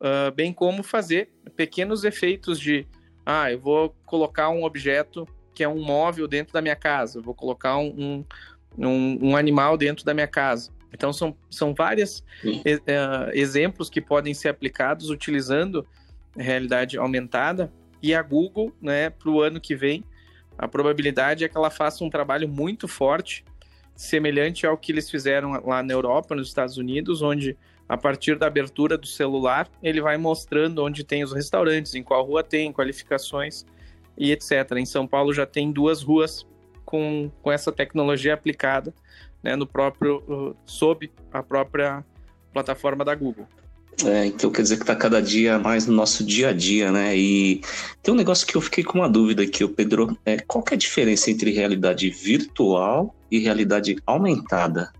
uh, 0.00 0.30
bem 0.34 0.52
como 0.52 0.82
fazer 0.82 1.30
pequenos 1.56 2.04
efeitos 2.04 2.60
de, 2.60 2.86
ah, 3.24 3.50
eu 3.50 3.58
vou 3.58 3.96
colocar 4.04 4.50
um 4.50 4.62
objeto 4.62 5.26
que 5.54 5.64
é 5.64 5.68
um 5.68 5.82
móvel 5.82 6.28
dentro 6.28 6.52
da 6.52 6.60
minha 6.60 6.76
casa, 6.76 7.18
eu 7.18 7.22
vou 7.22 7.34
colocar 7.34 7.78
um, 7.78 8.24
um, 8.78 9.18
um 9.20 9.36
animal 9.36 9.76
dentro 9.76 10.04
da 10.04 10.14
minha 10.14 10.28
casa. 10.28 10.70
Então, 10.92 11.12
são, 11.12 11.36
são 11.48 11.74
vários 11.74 12.18
uh, 12.44 13.30
exemplos 13.32 13.88
que 13.88 14.00
podem 14.00 14.34
ser 14.34 14.48
aplicados 14.48 15.08
utilizando 15.08 15.86
realidade 16.36 16.98
aumentada. 16.98 17.72
E 18.02 18.14
a 18.14 18.22
Google, 18.22 18.72
né, 18.80 19.10
para 19.10 19.30
o 19.30 19.40
ano 19.40 19.60
que 19.60 19.74
vem, 19.74 20.04
a 20.56 20.68
probabilidade 20.68 21.44
é 21.44 21.48
que 21.48 21.56
ela 21.56 21.70
faça 21.70 22.04
um 22.04 22.10
trabalho 22.10 22.48
muito 22.48 22.86
forte, 22.86 23.44
semelhante 23.94 24.66
ao 24.66 24.76
que 24.76 24.92
eles 24.92 25.10
fizeram 25.10 25.52
lá 25.64 25.82
na 25.82 25.92
Europa, 25.92 26.34
nos 26.34 26.48
Estados 26.48 26.76
Unidos, 26.78 27.22
onde 27.22 27.56
a 27.88 27.96
partir 27.96 28.38
da 28.38 28.46
abertura 28.46 28.96
do 28.96 29.06
celular, 29.06 29.68
ele 29.82 30.00
vai 30.00 30.16
mostrando 30.16 30.84
onde 30.84 31.02
tem 31.02 31.24
os 31.24 31.32
restaurantes, 31.32 31.94
em 31.94 32.02
qual 32.02 32.24
rua 32.24 32.42
tem, 32.42 32.72
qualificações 32.72 33.66
e 34.16 34.30
etc. 34.30 34.72
Em 34.76 34.86
São 34.86 35.06
Paulo 35.06 35.34
já 35.34 35.44
tem 35.44 35.72
duas 35.72 36.02
ruas 36.02 36.46
com, 36.84 37.30
com 37.42 37.50
essa 37.50 37.72
tecnologia 37.72 38.34
aplicada 38.34 38.94
né, 39.42 39.56
no 39.56 39.66
próprio 39.66 40.22
uh, 40.28 40.56
sob 40.64 41.10
a 41.32 41.42
própria 41.42 42.04
plataforma 42.52 43.04
da 43.04 43.14
Google. 43.14 43.48
É, 44.04 44.26
então 44.26 44.50
quer 44.50 44.62
dizer 44.62 44.76
que 44.76 44.82
está 44.82 44.96
cada 44.96 45.20
dia 45.20 45.58
mais 45.58 45.86
no 45.86 45.94
nosso 45.94 46.24
dia 46.24 46.48
a 46.48 46.52
dia, 46.52 46.90
né? 46.90 47.16
E 47.16 47.60
tem 48.02 48.14
um 48.14 48.16
negócio 48.16 48.46
que 48.46 48.56
eu 48.56 48.60
fiquei 48.60 48.82
com 48.82 48.98
uma 48.98 49.08
dúvida 49.08 49.42
aqui, 49.42 49.66
Pedro. 49.68 50.16
É, 50.24 50.38
qual 50.38 50.64
que 50.64 50.74
é 50.74 50.76
a 50.76 50.78
diferença 50.78 51.30
entre 51.30 51.50
realidade 51.50 52.08
virtual 52.08 53.14
e 53.30 53.38
realidade 53.38 53.96
aumentada? 54.06 54.92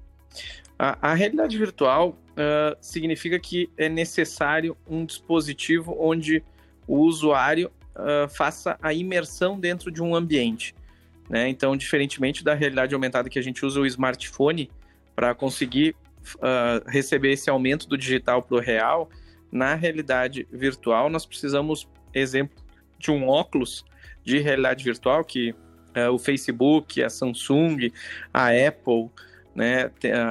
A, 0.78 1.10
a 1.10 1.14
realidade 1.14 1.56
virtual 1.56 2.10
uh, 2.30 2.76
significa 2.80 3.38
que 3.38 3.70
é 3.76 3.88
necessário 3.88 4.76
um 4.88 5.04
dispositivo 5.04 5.96
onde 5.98 6.42
o 6.86 6.98
usuário 6.98 7.70
uh, 7.94 8.28
faça 8.28 8.78
a 8.82 8.92
imersão 8.92 9.58
dentro 9.58 9.90
de 9.90 10.02
um 10.02 10.14
ambiente. 10.14 10.74
Né? 11.28 11.48
Então, 11.48 11.76
diferentemente 11.76 12.42
da 12.42 12.54
realidade 12.54 12.94
aumentada 12.94 13.28
que 13.28 13.38
a 13.38 13.42
gente 13.42 13.64
usa 13.64 13.80
o 13.80 13.86
smartphone 13.86 14.70
para 15.14 15.34
conseguir 15.34 15.94
uh, 16.36 16.88
receber 16.88 17.32
esse 17.32 17.50
aumento 17.50 17.88
do 17.88 17.96
digital 17.96 18.42
para 18.42 18.56
o 18.56 18.60
real, 18.60 19.10
na 19.50 19.74
realidade 19.74 20.46
virtual 20.50 21.10
nós 21.10 21.26
precisamos, 21.26 21.88
exemplo, 22.14 22.62
de 22.98 23.10
um 23.10 23.28
óculos 23.28 23.84
de 24.24 24.38
realidade 24.38 24.84
virtual 24.84 25.24
que 25.24 25.50
uh, 25.50 26.12
o 26.12 26.18
Facebook, 26.18 27.02
a 27.02 27.10
Samsung, 27.10 27.92
a 28.32 28.48
Apple, 28.48 29.10
né, 29.54 29.90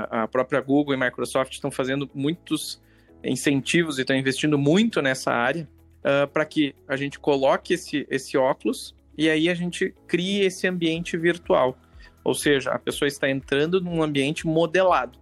a 0.09 0.27
própria 0.27 0.61
Google 0.61 0.93
e 0.93 0.97
Microsoft 0.97 1.51
estão 1.53 1.69
fazendo 1.69 2.09
muitos 2.13 2.81
incentivos 3.23 3.97
e 3.97 4.01
estão 4.01 4.15
investindo 4.15 4.57
muito 4.57 5.01
nessa 5.01 5.31
área 5.31 5.67
uh, 5.99 6.27
para 6.27 6.45
que 6.45 6.73
a 6.87 6.95
gente 6.95 7.19
coloque 7.19 7.73
esse, 7.73 8.07
esse 8.09 8.37
óculos 8.37 8.95
e 9.17 9.29
aí 9.29 9.49
a 9.49 9.53
gente 9.53 9.93
crie 10.07 10.41
esse 10.41 10.67
ambiente 10.67 11.17
virtual. 11.17 11.77
Ou 12.23 12.33
seja, 12.33 12.71
a 12.71 12.79
pessoa 12.79 13.07
está 13.07 13.29
entrando 13.29 13.81
num 13.81 14.01
ambiente 14.01 14.47
modelado. 14.47 15.19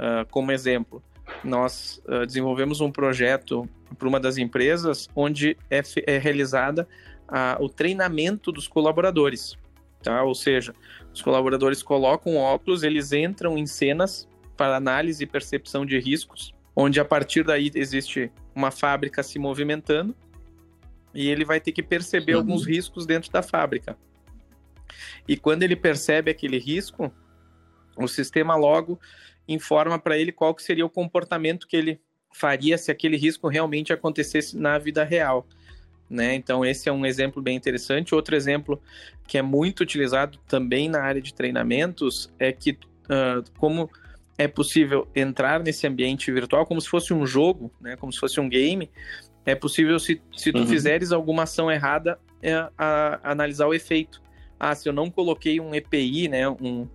Uh, 0.00 0.24
como 0.30 0.50
exemplo, 0.50 1.02
nós 1.44 2.02
uh, 2.06 2.24
desenvolvemos 2.24 2.80
um 2.80 2.90
projeto 2.90 3.68
para 3.98 4.08
uma 4.08 4.18
das 4.18 4.38
empresas 4.38 5.06
onde 5.14 5.58
é, 5.70 5.82
é 6.06 6.16
realizada 6.18 6.88
o 7.60 7.68
treinamento 7.68 8.50
dos 8.50 8.66
colaboradores. 8.66 9.56
Tá? 10.02 10.24
Ou 10.24 10.34
seja, 10.34 10.74
os 11.14 11.22
colaboradores 11.22 11.80
colocam 11.80 12.36
óculos, 12.36 12.82
eles 12.82 13.12
entram 13.12 13.56
em 13.56 13.66
cenas 13.66 14.28
para 14.56 14.74
análise 14.76 15.22
e 15.22 15.26
percepção 15.28 15.86
de 15.86 15.96
riscos, 16.00 16.52
onde 16.74 16.98
a 16.98 17.04
partir 17.04 17.44
daí 17.44 17.70
existe 17.72 18.32
uma 18.52 18.72
fábrica 18.72 19.22
se 19.22 19.38
movimentando 19.38 20.12
e 21.14 21.28
ele 21.28 21.44
vai 21.44 21.60
ter 21.60 21.70
que 21.70 21.84
perceber 21.84 22.34
uhum. 22.34 22.40
alguns 22.40 22.66
riscos 22.66 23.06
dentro 23.06 23.30
da 23.30 23.42
fábrica. 23.42 23.96
E 25.28 25.36
quando 25.36 25.62
ele 25.62 25.76
percebe 25.76 26.30
aquele 26.32 26.58
risco, 26.58 27.12
o 27.96 28.08
sistema 28.08 28.56
logo 28.56 28.98
informa 29.52 29.98
para 29.98 30.16
ele 30.16 30.32
qual 30.32 30.54
que 30.54 30.62
seria 30.62 30.86
o 30.86 30.90
comportamento 30.90 31.66
que 31.66 31.76
ele 31.76 32.00
faria 32.32 32.78
se 32.78 32.90
aquele 32.90 33.16
risco 33.16 33.48
realmente 33.48 33.92
acontecesse 33.92 34.56
na 34.56 34.78
vida 34.78 35.04
real. 35.04 35.46
Né? 36.08 36.34
Então, 36.34 36.64
esse 36.64 36.88
é 36.88 36.92
um 36.92 37.04
exemplo 37.04 37.42
bem 37.42 37.56
interessante. 37.56 38.14
Outro 38.14 38.34
exemplo 38.34 38.80
que 39.26 39.38
é 39.38 39.42
muito 39.42 39.80
utilizado 39.80 40.38
também 40.48 40.88
na 40.88 41.00
área 41.00 41.20
de 41.20 41.34
treinamentos 41.34 42.32
é 42.38 42.52
que, 42.52 42.72
uh, 42.72 43.44
como 43.58 43.90
é 44.36 44.48
possível 44.48 45.06
entrar 45.14 45.60
nesse 45.60 45.86
ambiente 45.86 46.32
virtual 46.32 46.64
como 46.64 46.80
se 46.80 46.88
fosse 46.88 47.12
um 47.12 47.26
jogo, 47.26 47.70
né? 47.80 47.96
como 47.96 48.12
se 48.12 48.18
fosse 48.18 48.40
um 48.40 48.48
game, 48.48 48.90
é 49.44 49.54
possível, 49.54 49.98
se, 49.98 50.20
se 50.36 50.52
tu 50.52 50.60
uhum. 50.60 50.66
fizeres 50.66 51.12
alguma 51.12 51.44
ação 51.44 51.70
errada, 51.70 52.18
é, 52.42 52.54
a, 52.54 52.70
a, 52.76 53.32
analisar 53.32 53.66
o 53.66 53.74
efeito. 53.74 54.20
Ah, 54.58 54.74
se 54.74 54.88
eu 54.88 54.92
não 54.92 55.10
coloquei 55.10 55.58
um 55.60 55.74
EPI, 55.74 56.28
né, 56.28 56.48
um, 56.48 56.86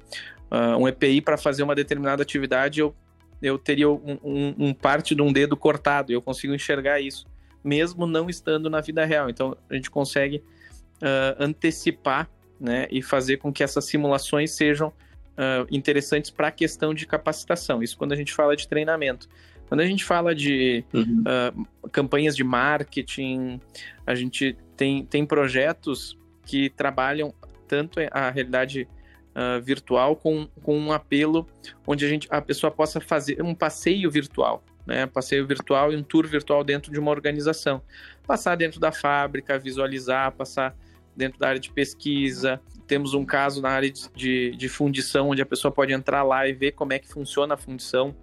uh, 0.56 0.78
um 0.78 0.88
EPI 0.88 1.22
para 1.22 1.38
fazer 1.38 1.64
uma 1.64 1.76
determinada 1.76 2.24
atividade, 2.24 2.80
eu, 2.80 2.96
eu 3.42 3.58
teria 3.58 3.90
um, 3.90 4.18
um, 4.24 4.56
um, 4.58 4.74
parte 4.74 5.14
de 5.14 5.22
um 5.22 5.32
dedo 5.32 5.58
cortado, 5.58 6.12
eu 6.12 6.22
consigo 6.22 6.54
enxergar 6.54 7.00
isso, 7.02 7.28
mesmo 7.64 8.08
não 8.08 8.30
estando 8.30 8.70
na 8.70 8.80
vida 8.80 9.04
real. 9.04 9.30
Então, 9.30 9.58
a 9.70 9.74
gente 9.76 9.90
consegue 9.92 10.38
uh, 10.38 11.36
antecipar 11.40 12.30
né, 12.60 12.88
e 12.90 13.02
fazer 13.02 13.38
com 13.38 13.52
que 13.52 13.64
essas 13.64 13.86
simulações 13.86 14.52
sejam 14.52 14.88
uh, 14.90 15.68
interessantes 15.70 16.32
para 16.32 16.48
a 16.48 16.52
questão 16.52 16.94
de 16.94 17.06
capacitação. 17.06 17.84
Isso 17.84 17.98
quando 17.98 18.14
a 18.14 18.16
gente 18.16 18.34
fala 18.34 18.56
de 18.56 18.68
treinamento. 18.68 19.28
Quando 19.68 19.82
a 19.82 19.86
gente 19.86 20.06
fala 20.06 20.36
de 20.36 20.86
uhum. 20.94 21.24
uh, 21.26 21.90
campanhas 21.90 22.36
de 22.36 22.44
marketing, 22.44 23.60
a 24.06 24.14
gente 24.14 24.56
tem, 24.78 25.04
tem 25.04 25.26
projetos 25.26 26.18
que 26.46 26.70
trabalham 26.70 27.34
tanto 27.68 28.00
a 28.12 28.30
realidade 28.30 28.88
uh, 29.36 29.62
virtual 29.62 30.15
com, 30.15 30.48
com 30.63 30.77
um 30.77 30.92
apelo 30.92 31.48
onde 31.86 32.06
a, 32.06 32.08
gente, 32.08 32.27
a 32.32 32.42
pessoa 32.42 32.72
possa 32.72 33.01
fazer 33.01 33.42
um 33.42 33.54
passeio 33.54 34.10
virtual, 34.10 34.63
né? 34.86 35.06
Passeio 35.06 35.46
virtual 35.46 35.92
e 35.92 35.98
um 35.98 36.04
tour 36.04 36.25
virtual 36.25 36.63
dentro 36.63 36.92
de 36.92 37.00
uma 37.00 37.12
organização. 37.12 37.82
Passar 38.25 38.56
dentro 38.56 38.80
da 38.80 38.92
fábrica, 38.92 39.60
visualizar, 39.60 40.32
passar 40.32 40.75
dentro 41.15 41.39
da 41.39 41.50
área 41.50 41.60
de 41.60 41.72
pesquisa. 41.72 42.62
Temos 42.88 43.13
um 43.13 43.25
caso 43.25 43.62
na 43.62 43.70
área 43.70 43.92
de, 43.92 44.51
de, 44.51 44.70
fundição, 44.70 45.30
onde 45.30 45.42
a 45.42 45.46
pessoa 45.46 45.72
pode 45.72 45.94
entrar 45.94 46.24
lá 46.24 46.48
e 46.48 46.54
ver 46.54 46.74
como 46.74 46.94
é 46.94 47.00
que 47.00 47.08
funciona 47.08 47.54
a 47.56 47.58
fundição 47.58 48.15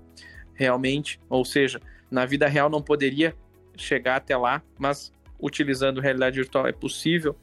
realmente, 0.55 1.19
ou 1.29 1.45
seja, 1.45 1.81
na 2.11 2.27
vida 2.27 2.47
real 2.47 2.69
não 2.69 2.83
poderia 2.83 3.35
chegar 3.77 4.17
até 4.17 4.37
lá, 4.37 4.63
mas 4.79 5.13
utilizando 5.41 6.01
realidade 6.01 6.37
virtual 6.37 6.69
é 6.69 6.73
possível 6.73 7.35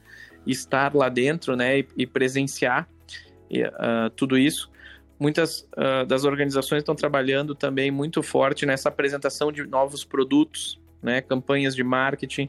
estar 0.46 0.94
lá 0.94 1.08
dentro, 1.08 1.54
né, 1.54 1.80
e, 1.80 1.88
e 1.98 2.06
presenciar 2.06 2.88
uh, 3.58 4.10
tudo 4.16 4.38
isso. 4.38 4.70
Muitas 5.18 5.68
uh, 5.76 6.06
das 6.06 6.24
organizações 6.24 6.80
estão 6.80 6.94
trabalhando 6.94 7.54
também 7.54 7.90
muito 7.90 8.22
forte 8.22 8.64
nessa 8.64 8.88
apresentação 8.88 9.52
de 9.52 9.64
novos 9.64 10.04
produtos, 10.04 10.80
né, 11.02 11.20
campanhas 11.20 11.74
de 11.74 11.84
marketing, 11.84 12.48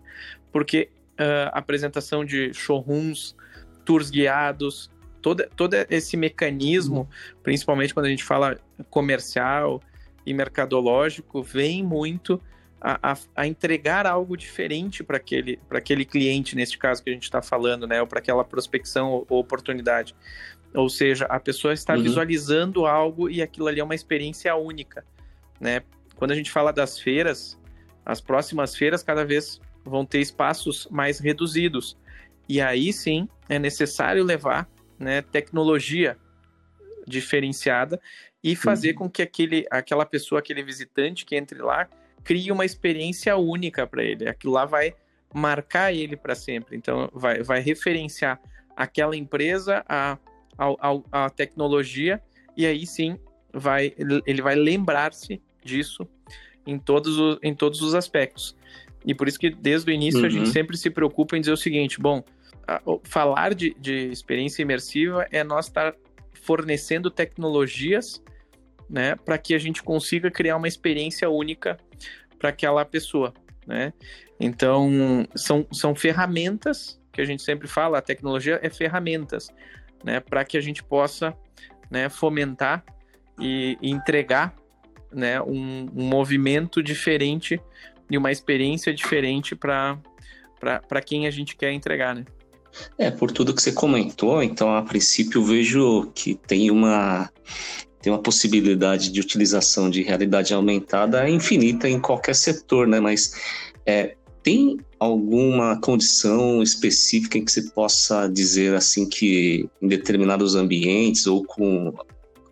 porque 0.51 0.89
uh, 1.13 1.51
apresentação 1.51 2.23
de 2.23 2.53
showrooms, 2.53 3.35
tours 3.83 4.09
guiados, 4.09 4.89
todo, 5.21 5.45
todo 5.55 5.73
esse 5.89 6.15
mecanismo, 6.15 7.09
principalmente 7.43 7.93
quando 7.93 8.05
a 8.05 8.09
gente 8.09 8.23
fala 8.23 8.57
comercial, 8.89 9.81
e 10.25 10.33
mercadológico 10.33 11.41
vem 11.41 11.83
muito 11.83 12.41
a, 12.79 13.11
a, 13.11 13.17
a 13.35 13.47
entregar 13.47 14.07
algo 14.07 14.35
diferente 14.35 15.03
para 15.03 15.17
aquele, 15.17 15.59
aquele 15.69 16.03
cliente, 16.03 16.55
neste 16.55 16.77
caso 16.77 17.03
que 17.03 17.09
a 17.09 17.13
gente 17.13 17.23
está 17.23 17.41
falando, 17.41 17.85
né? 17.85 18.01
Ou 18.01 18.07
para 18.07 18.19
aquela 18.19 18.43
prospecção 18.43 19.11
ou, 19.11 19.25
ou, 19.29 19.39
oportunidade. 19.39 20.15
Ou 20.73 20.89
seja, 20.89 21.25
a 21.25 21.39
pessoa 21.39 21.73
está 21.73 21.95
uhum. 21.95 22.03
visualizando 22.03 22.85
algo 22.85 23.29
e 23.29 23.41
aquilo 23.41 23.67
ali 23.67 23.79
é 23.79 23.83
uma 23.83 23.95
experiência 23.95 24.55
única, 24.55 25.05
né? 25.59 25.81
Quando 26.15 26.31
a 26.31 26.35
gente 26.35 26.51
fala 26.51 26.71
das 26.71 26.99
feiras, 26.99 27.59
as 28.05 28.21
próximas 28.21 28.75
feiras 28.75 29.03
cada 29.03 29.25
vez 29.25 29.59
vão 29.83 30.05
ter 30.05 30.19
espaços 30.19 30.87
mais 30.89 31.19
reduzidos. 31.19 31.97
E 32.47 32.61
aí 32.61 32.93
sim 32.93 33.27
é 33.49 33.57
necessário 33.57 34.23
levar 34.23 34.69
né, 34.99 35.21
tecnologia 35.21 36.17
diferenciada 37.07 37.99
e 38.43 38.55
fazer 38.55 38.91
uhum. 38.91 38.95
com 38.95 39.09
que 39.09 39.21
aquele, 39.21 39.65
aquela 39.69 40.05
pessoa, 40.05 40.39
aquele 40.39 40.63
visitante 40.63 41.25
que 41.25 41.35
entre 41.35 41.59
lá, 41.59 41.87
crie 42.23 42.51
uma 42.51 42.65
experiência 42.65 43.35
única 43.35 43.85
para 43.85 44.03
ele. 44.03 44.27
Aquilo 44.27 44.53
lá 44.53 44.65
vai 44.65 44.93
marcar 45.33 45.93
ele 45.93 46.15
para 46.15 46.35
sempre. 46.35 46.75
Então, 46.75 47.09
vai, 47.13 47.41
vai 47.43 47.59
referenciar 47.59 48.39
aquela 48.75 49.15
empresa, 49.15 49.83
a, 49.87 50.17
a, 50.65 51.25
a 51.25 51.29
tecnologia, 51.29 52.21
e 52.55 52.65
aí 52.65 52.85
sim 52.85 53.17
vai, 53.53 53.93
ele 53.97 54.41
vai 54.41 54.55
lembrar-se 54.55 55.41
disso 55.63 56.07
em 56.65 56.77
todos, 56.77 57.17
os, 57.17 57.39
em 57.41 57.53
todos 57.53 57.81
os 57.81 57.95
aspectos. 57.95 58.55
E 59.05 59.15
por 59.15 59.27
isso 59.27 59.39
que 59.39 59.49
desde 59.49 59.89
o 59.89 59.93
início 59.93 60.19
uhum. 60.19 60.25
a 60.25 60.29
gente 60.29 60.45
uhum. 60.45 60.53
sempre 60.53 60.77
se 60.77 60.89
preocupa 60.89 61.35
em 61.35 61.39
dizer 61.39 61.53
o 61.53 61.57
seguinte: 61.57 61.99
bom, 61.99 62.23
a, 62.67 62.81
falar 63.03 63.53
de, 63.53 63.75
de 63.79 64.09
experiência 64.11 64.61
imersiva 64.61 65.25
é 65.31 65.43
nós 65.43 65.67
estar 65.67 65.95
fornecendo 66.43 67.09
tecnologias 67.09 68.21
né, 68.89 69.15
para 69.15 69.37
que 69.37 69.53
a 69.53 69.57
gente 69.57 69.81
consiga 69.81 70.29
criar 70.29 70.57
uma 70.57 70.67
experiência 70.67 71.29
única 71.29 71.77
para 72.37 72.49
aquela 72.49 72.83
pessoa. 72.83 73.33
Né? 73.65 73.93
Então, 74.39 75.25
são, 75.35 75.65
são 75.71 75.95
ferramentas 75.95 76.99
que 77.11 77.21
a 77.21 77.25
gente 77.25 77.41
sempre 77.41 77.67
fala, 77.67 77.97
a 77.97 78.01
tecnologia 78.01 78.59
é 78.61 78.69
ferramentas, 78.69 79.49
né, 80.03 80.19
para 80.19 80.43
que 80.43 80.57
a 80.57 80.61
gente 80.61 80.83
possa 80.83 81.35
né, 81.89 82.09
fomentar 82.09 82.83
e, 83.39 83.77
entregar 83.81 84.55
né, 85.11 85.41
um, 85.41 85.87
um, 85.95 86.03
movimento 86.03 86.81
diferente 86.81 87.59
e 88.09 88.17
uma 88.17 88.31
experiência 88.31 88.93
diferente 88.93 89.55
para 89.55 91.01
quem 91.05 91.27
a 91.27 91.31
gente 91.31 91.55
quer 91.55 91.71
entregar, 91.71 92.15
né? 92.15 92.25
É, 92.97 93.11
por 93.11 93.31
tudo 93.31 93.53
que 93.53 93.61
você 93.61 93.73
comentou, 93.73 94.41
então 94.41 94.73
a 94.73 94.81
princípio 94.81 95.43
vejo 95.43 96.09
que 96.15 96.35
tem 96.35 96.71
uma 96.71 97.29
tem 98.01 98.11
uma 98.11 98.21
possibilidade 98.21 99.11
de 99.11 99.19
utilização 99.19 99.89
de 99.89 100.01
realidade 100.01 100.53
aumentada 100.53 101.29
infinita 101.29 101.87
em 101.87 101.99
qualquer 101.99 102.33
setor, 102.33 102.87
né? 102.87 102.99
Mas 102.99 103.33
é, 103.85 104.15
tem 104.43 104.79
alguma 104.99 105.79
condição 105.79 106.61
específica 106.61 107.37
em 107.37 107.45
que 107.45 107.51
você 107.51 107.63
possa 107.71 108.27
dizer 108.27 108.75
assim 108.75 109.07
que 109.07 109.69
em 109.81 109.87
determinados 109.87 110.55
ambientes 110.55 111.27
ou 111.27 111.43
com 111.43 111.93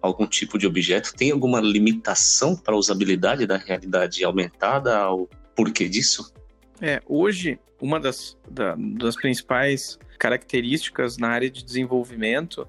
algum 0.01 0.25
tipo 0.25 0.57
de 0.57 0.65
objeto 0.65 1.13
tem 1.15 1.31
alguma 1.31 1.59
limitação 1.59 2.55
para 2.55 2.73
a 2.73 2.77
usabilidade 2.77 3.45
da 3.45 3.57
realidade 3.57 4.23
aumentada? 4.23 5.11
O 5.11 5.27
porquê 5.55 5.89
disso? 5.89 6.33
É, 6.81 7.01
hoje 7.05 7.59
uma 7.81 7.99
das, 7.99 8.37
da, 8.49 8.75
das 8.77 9.15
principais 9.15 9.97
características 10.17 11.17
na 11.17 11.29
área 11.29 11.49
de 11.49 11.63
desenvolvimento 11.63 12.67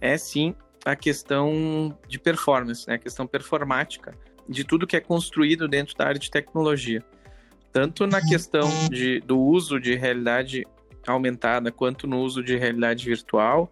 é 0.00 0.16
sim 0.18 0.54
a 0.84 0.94
questão 0.94 1.96
de 2.08 2.18
performance, 2.18 2.86
né? 2.86 2.94
a 2.94 2.98
questão 2.98 3.26
performática 3.26 4.14
de 4.48 4.64
tudo 4.64 4.86
que 4.86 4.96
é 4.96 5.00
construído 5.00 5.68
dentro 5.68 5.96
da 5.96 6.06
área 6.06 6.18
de 6.18 6.30
tecnologia. 6.30 7.02
Tanto 7.72 8.06
na 8.06 8.20
questão 8.20 8.68
de, 8.88 9.20
do 9.20 9.38
uso 9.38 9.78
de 9.78 9.94
realidade 9.94 10.66
aumentada 11.06 11.70
quanto 11.70 12.06
no 12.06 12.20
uso 12.20 12.42
de 12.42 12.56
realidade 12.56 13.04
virtual, 13.04 13.70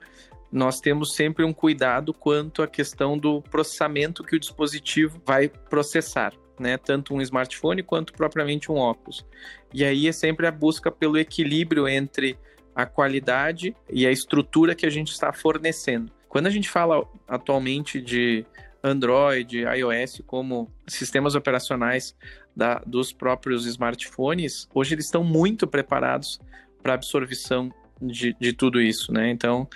nós 0.51 0.81
temos 0.81 1.15
sempre 1.15 1.45
um 1.45 1.53
cuidado 1.53 2.15
quanto 2.15 2.63
à 2.63 2.67
questão 2.67 3.19
do 3.19 3.43
processamento 3.43 4.25
que 4.25 4.37
o 4.37 4.41
dispositivo 4.41 5.21
vai 5.27 5.49
processar, 5.49 6.33
né? 6.59 6.79
Tanto 6.79 7.15
um 7.15 7.21
smartphone 7.21 7.83
quanto 7.83 8.13
propriamente 8.15 8.73
um 8.73 8.77
óculos. 8.77 9.27
E 9.75 9.85
aí 9.85 10.09
é 10.09 10.13
sempre 10.13 10.47
a 10.47 10.51
busca 10.51 10.91
pelo 10.91 11.19
equilíbrio 11.19 11.87
entre 11.87 12.39
a 12.75 12.87
qualidade 12.87 13.75
e 13.91 14.07
a 14.07 14.11
estrutura 14.11 14.75
que 14.75 14.87
a 14.87 14.91
gente 14.91 15.11
está 15.11 15.33
fornecendo. 15.33 16.13
Quando 16.29 16.47
a 16.47 16.51
gente 16.51 16.71
fala 16.71 17.05
atualmente 17.27 18.01
de 18.01 18.47
Android, 18.83 19.65
iOS 19.65 20.23
como 20.27 20.73
sistemas 20.87 21.35
operacionais 21.35 22.15
da, 22.59 22.83
dos 22.85 23.13
próprios 23.13 23.65
smartphones, 23.65 24.69
hoje 24.75 24.95
eles 24.95 25.07
estão 25.07 25.25
muito 25.25 25.67
preparados 25.67 26.41
para 26.83 26.95
absorção 26.95 27.73
de, 28.01 28.37
de, 28.39 28.53
tudo 28.53 28.81
isso, 28.81 29.13
né? 29.13 29.31
Então, 29.31 29.67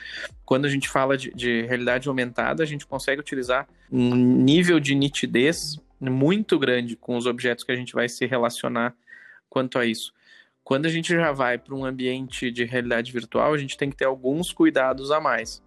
quando 0.45 0.67
a 0.67 0.69
gente 0.69 0.89
fala 0.89 1.17
de, 1.17 1.33
de, 1.33 1.63
realidade 1.63 2.09
aumentada, 2.09 2.63
a 2.63 2.67
gente 2.67 2.87
consegue 2.87 3.21
utilizar 3.21 3.67
um 3.91 4.15
nível 4.15 4.79
de 4.79 4.95
nitidez 4.95 5.79
muito 6.01 6.59
grande 6.59 6.95
com 6.97 7.17
os 7.17 7.27
objetos 7.27 7.65
que 7.65 7.73
a 7.73 7.77
gente 7.77 7.95
vai 7.95 8.09
se 8.09 8.27
relacionar 8.27 8.95
quanto 9.49 9.79
a 9.79 9.87
isso. 9.87 10.13
Quando 10.63 10.87
a 10.87 10.91
gente 10.91 11.09
já 11.09 11.33
vai 11.33 11.59
para 11.59 11.75
um 11.75 11.85
ambiente 11.85 12.51
de 12.51 12.65
realidade 12.65 13.11
virtual, 13.11 13.55
a 13.55 13.59
gente 13.59 13.77
tem 13.77 13.91
que 13.91 13.97
ter 13.97 14.05
alguns 14.05 14.53
cuidados 14.53 15.11
a 15.11 15.21
mais 15.21 15.63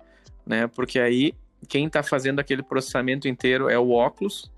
né? 0.45 0.67
Porque 0.67 0.99
aí 0.99 1.33
quem 1.67 1.87
está 1.87 2.03
fazendo 2.03 2.39
aquele 2.39 2.61
processamento 2.61 3.27
inteiro 3.27 3.69
é 3.69 3.79
o 3.79 3.89
óculos. 3.91 4.51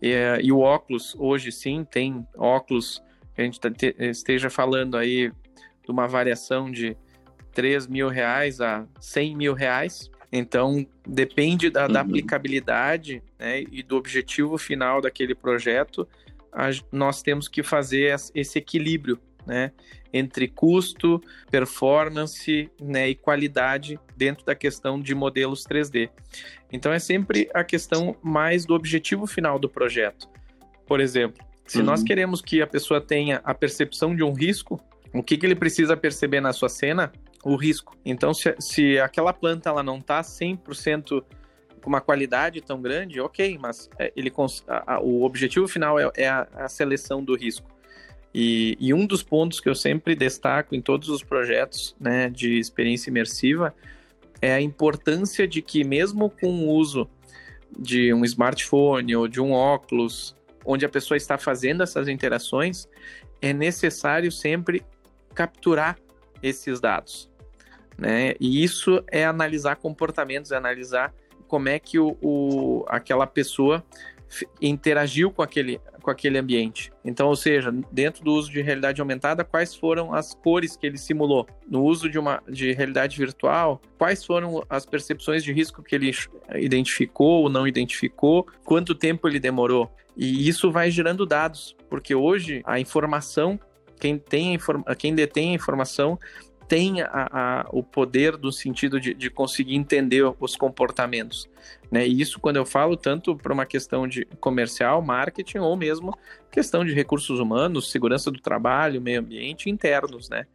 E, 0.00 0.14
e, 0.42 0.52
o 0.52 0.60
óculos, 0.60 1.14
hoje 1.18 1.50
sim, 1.50 1.84
tem 1.84 2.26
óculos 2.36 3.02
que 3.34 3.40
a 3.40 3.44
gente 3.44 3.60
tá 3.60 3.70
te, 3.70 3.94
esteja 3.98 4.50
falando 4.50 4.96
aí 4.96 5.30
de 5.84 5.90
uma 5.90 6.06
variação 6.06 6.70
de 6.70 6.96
3 7.52 7.86
mil 7.86 8.08
reais 8.08 8.60
a 8.60 8.86
100 9.00 9.36
mil 9.36 9.54
reais. 9.54 10.10
Então, 10.30 10.86
depende 11.06 11.70
da, 11.70 11.86
uhum. 11.86 11.92
da 11.92 12.00
aplicabilidade 12.00 13.22
né, 13.38 13.62
e 13.70 13.82
do 13.82 13.96
objetivo 13.96 14.58
final 14.58 15.00
daquele 15.00 15.34
projeto, 15.34 16.06
a, 16.52 16.70
nós 16.92 17.22
temos 17.22 17.48
que 17.48 17.62
fazer 17.62 18.14
esse 18.34 18.58
equilíbrio 18.58 19.18
né, 19.46 19.72
entre 20.12 20.48
custo, 20.48 21.20
performance 21.50 22.70
né, 22.80 23.10
e 23.10 23.14
qualidade 23.14 23.98
dentro 24.16 24.44
da 24.44 24.54
questão 24.54 25.00
de 25.00 25.14
modelos 25.14 25.64
3D. 25.64 26.10
Então 26.72 26.92
é 26.92 26.98
sempre 26.98 27.48
a 27.54 27.62
questão 27.62 28.16
mais 28.22 28.64
do 28.64 28.74
objetivo 28.74 29.26
final 29.26 29.58
do 29.58 29.68
projeto. 29.68 30.28
Por 30.86 31.00
exemplo, 31.00 31.44
se 31.66 31.78
uhum. 31.78 31.84
nós 31.84 32.02
queremos 32.02 32.40
que 32.40 32.62
a 32.62 32.66
pessoa 32.66 33.00
tenha 33.00 33.40
a 33.44 33.54
percepção 33.54 34.14
de 34.14 34.22
um 34.22 34.32
risco, 34.32 34.80
o 35.12 35.22
que, 35.22 35.36
que 35.36 35.46
ele 35.46 35.54
precisa 35.54 35.96
perceber 35.96 36.40
na 36.40 36.52
sua 36.52 36.68
cena? 36.68 37.12
O 37.44 37.56
risco. 37.56 37.96
Então, 38.04 38.34
se, 38.34 38.54
se 38.58 38.98
aquela 38.98 39.32
planta 39.32 39.68
ela 39.68 39.82
não 39.82 39.98
está 39.98 40.20
100% 40.20 41.24
com 41.80 41.88
uma 41.88 42.00
qualidade 42.00 42.60
tão 42.60 42.82
grande, 42.82 43.20
ok, 43.20 43.58
mas 43.58 43.88
é, 43.98 44.12
ele, 44.16 44.32
a, 44.66 44.94
a, 44.94 45.00
o 45.00 45.22
objetivo 45.22 45.68
final 45.68 45.98
é, 45.98 46.10
é 46.16 46.28
a, 46.28 46.46
a 46.54 46.68
seleção 46.68 47.22
do 47.22 47.36
risco. 47.36 47.75
E, 48.38 48.76
e, 48.78 48.92
um 48.92 49.06
dos 49.06 49.22
pontos 49.22 49.60
que 49.60 49.68
eu 49.68 49.74
sempre 49.74 50.14
destaco 50.14 50.74
em 50.74 50.82
todos 50.82 51.08
os 51.08 51.22
projetos 51.22 51.96
né, 51.98 52.28
de 52.28 52.58
experiência 52.58 53.08
imersiva 53.08 53.74
é 54.42 54.52
a 54.52 54.60
importância 54.60 55.48
de 55.48 55.62
que, 55.62 55.82
mesmo 55.82 56.28
com 56.28 56.66
o 56.66 56.68
uso 56.68 57.08
de 57.78 58.12
um 58.12 58.26
smartphone 58.26 59.16
ou 59.16 59.26
de 59.26 59.40
um 59.40 59.52
óculos, 59.52 60.36
onde 60.66 60.84
a 60.84 60.88
pessoa 60.88 61.16
está 61.16 61.38
fazendo 61.38 61.82
essas 61.82 62.08
interações, 62.08 62.86
é 63.40 63.54
necessário 63.54 64.30
sempre 64.30 64.84
capturar 65.34 65.96
esses 66.42 66.78
dados. 66.78 67.30
Né? 67.96 68.34
E 68.38 68.62
isso 68.62 69.02
é 69.10 69.24
analisar 69.24 69.76
comportamentos, 69.76 70.52
é 70.52 70.56
analisar 70.56 71.14
como 71.48 71.70
é 71.70 71.78
que 71.78 71.98
o, 71.98 72.18
o 72.20 72.84
aquela 72.86 73.26
pessoa 73.26 73.82
interagiu 74.60 75.30
com 75.30 75.42
aquele, 75.42 75.80
com 76.02 76.10
aquele 76.10 76.38
ambiente. 76.38 76.92
Então, 77.04 77.28
ou 77.28 77.36
seja, 77.36 77.72
dentro 77.90 78.24
do 78.24 78.32
uso 78.32 78.50
de 78.50 78.60
realidade 78.60 79.00
aumentada, 79.00 79.44
quais 79.44 79.74
foram 79.74 80.12
as 80.14 80.34
cores 80.34 80.76
que 80.76 80.86
ele 80.86 80.98
simulou? 80.98 81.46
No 81.68 81.84
uso 81.84 82.08
de 82.08 82.18
uma 82.18 82.42
de 82.48 82.72
realidade 82.72 83.16
virtual, 83.16 83.80
quais 83.98 84.24
foram 84.24 84.62
as 84.68 84.86
percepções 84.86 85.42
de 85.42 85.52
risco 85.52 85.82
que 85.82 85.94
ele 85.94 86.10
identificou 86.54 87.42
ou 87.42 87.48
não 87.48 87.66
identificou? 87.66 88.46
Quanto 88.64 88.94
tempo 88.94 89.28
ele 89.28 89.40
demorou? 89.40 89.90
E 90.16 90.48
isso 90.48 90.70
vai 90.72 90.90
gerando 90.90 91.26
dados, 91.26 91.76
porque 91.90 92.14
hoje 92.14 92.62
a 92.64 92.80
informação 92.80 93.58
quem 93.98 94.18
tem 94.18 94.58
quem 94.98 95.14
detém 95.14 95.52
a 95.52 95.54
informação 95.54 96.18
tem 96.68 97.00
a, 97.00 97.08
a, 97.12 97.66
o 97.70 97.82
poder 97.82 98.36
do 98.36 98.50
sentido 98.50 99.00
de, 99.00 99.14
de, 99.14 99.30
conseguir 99.30 99.76
entender 99.76 100.24
os 100.40 100.56
comportamentos. 100.56 101.48
Né? 101.90 102.06
E 102.06 102.20
isso, 102.20 102.40
quando 102.40 102.56
eu 102.56 102.66
falo, 102.66 102.96
tanto 102.96 103.36
para 103.36 103.52
uma 103.52 103.64
questão 103.64 104.06
de 104.06 104.24
comercial, 104.40 105.00
marketing, 105.00 105.58
ou 105.58 105.76
mesmo 105.76 106.16
questão 106.50 106.84
de 106.84 106.92
recursos 106.92 107.38
humanos, 107.38 107.90
segurança 107.90 108.30
do 108.30 108.40
trabalho, 108.40 109.00
meio 109.00 109.20
ambiente, 109.20 109.70
internos, 109.70 110.28
né? 110.28 110.46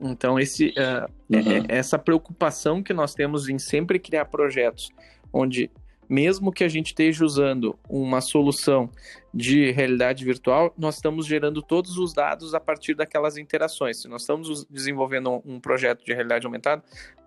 Então, 0.00 0.38
esse, 0.38 0.74
uh, 0.76 1.10
uhum. 1.30 1.66
é, 1.68 1.74
é 1.74 1.78
essa 1.78 1.98
preocupação 1.98 2.82
que 2.82 2.92
nós 2.92 3.14
temos 3.14 3.48
em 3.48 3.58
sempre 3.58 3.98
criar 3.98 4.26
projetos 4.26 4.90
onde 5.32 5.70
mesmo 6.08 6.52
que 6.52 6.64
a 6.64 6.68
gente 6.68 6.88
esteja 6.88 7.24
usando 7.24 7.78
uma 7.88 8.20
solução 8.20 8.90
de 9.34 9.70
realidade 9.72 10.24
virtual, 10.24 10.72
nós 10.78 10.96
estamos 10.96 11.26
gerando 11.26 11.60
todos 11.60 11.98
os 11.98 12.12
dados 12.12 12.54
a 12.54 12.60
partir 12.60 12.94
daquelas 12.94 13.36
interações. 13.36 14.02
Se 14.02 14.08
nós 14.08 14.22
estamos 14.22 14.64
desenvolvendo 14.70 15.42
um 15.44 15.60
projeto 15.60 16.04
de 16.04 16.12
realidade 16.12 16.46
aumentada, 16.46 16.82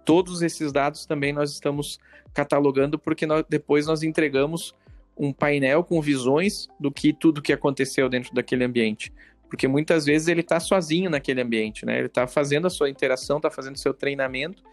todos 0.05 0.41
esses 0.41 0.71
dados 0.71 1.05
também 1.05 1.33
nós 1.33 1.51
estamos 1.51 1.99
catalogando, 2.33 2.97
porque 2.97 3.25
nós, 3.25 3.43
depois 3.49 3.85
nós 3.85 4.01
entregamos 4.01 4.73
um 5.17 5.33
painel 5.33 5.83
com 5.83 6.01
visões 6.01 6.67
do 6.79 6.91
que 6.91 7.11
tudo 7.11 7.41
que 7.41 7.51
aconteceu 7.51 8.07
dentro 8.07 8.33
daquele 8.33 8.63
ambiente. 8.63 9.11
porque 9.49 9.67
muitas 9.67 10.05
vezes 10.05 10.27
ele 10.27 10.41
está 10.41 10.59
sozinho 10.59 11.09
naquele 11.09 11.41
ambiente, 11.41 11.85
né? 11.85 11.97
Ele 11.97 12.05
está 12.05 12.27
fazendo 12.27 12.67
a 12.67 12.69
sua 12.69 12.89
interação, 12.89 13.37
está 13.37 13.49
fazendo 13.49 13.75
o 13.75 13.79
seu 13.79 13.93
treinamento, 13.93 14.63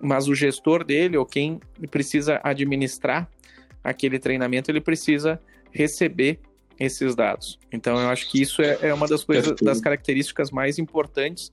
mas 0.00 0.26
o 0.26 0.34
gestor 0.34 0.82
dele 0.82 1.16
ou 1.16 1.26
quem 1.26 1.60
precisa 1.90 2.40
administrar 2.42 3.28
aquele 3.84 4.18
treinamento, 4.18 4.70
ele 4.70 4.80
precisa 4.80 5.38
receber 5.70 6.40
esses 6.80 7.14
dados. 7.14 7.58
Então, 7.70 8.00
eu 8.00 8.08
acho 8.08 8.28
que 8.30 8.40
isso 8.40 8.62
é, 8.62 8.78
é 8.80 8.94
uma 8.94 9.06
das 9.06 9.22
coisas, 9.22 9.54
das 9.60 9.80
características 9.80 10.50
mais 10.50 10.78
importantes 10.78 11.50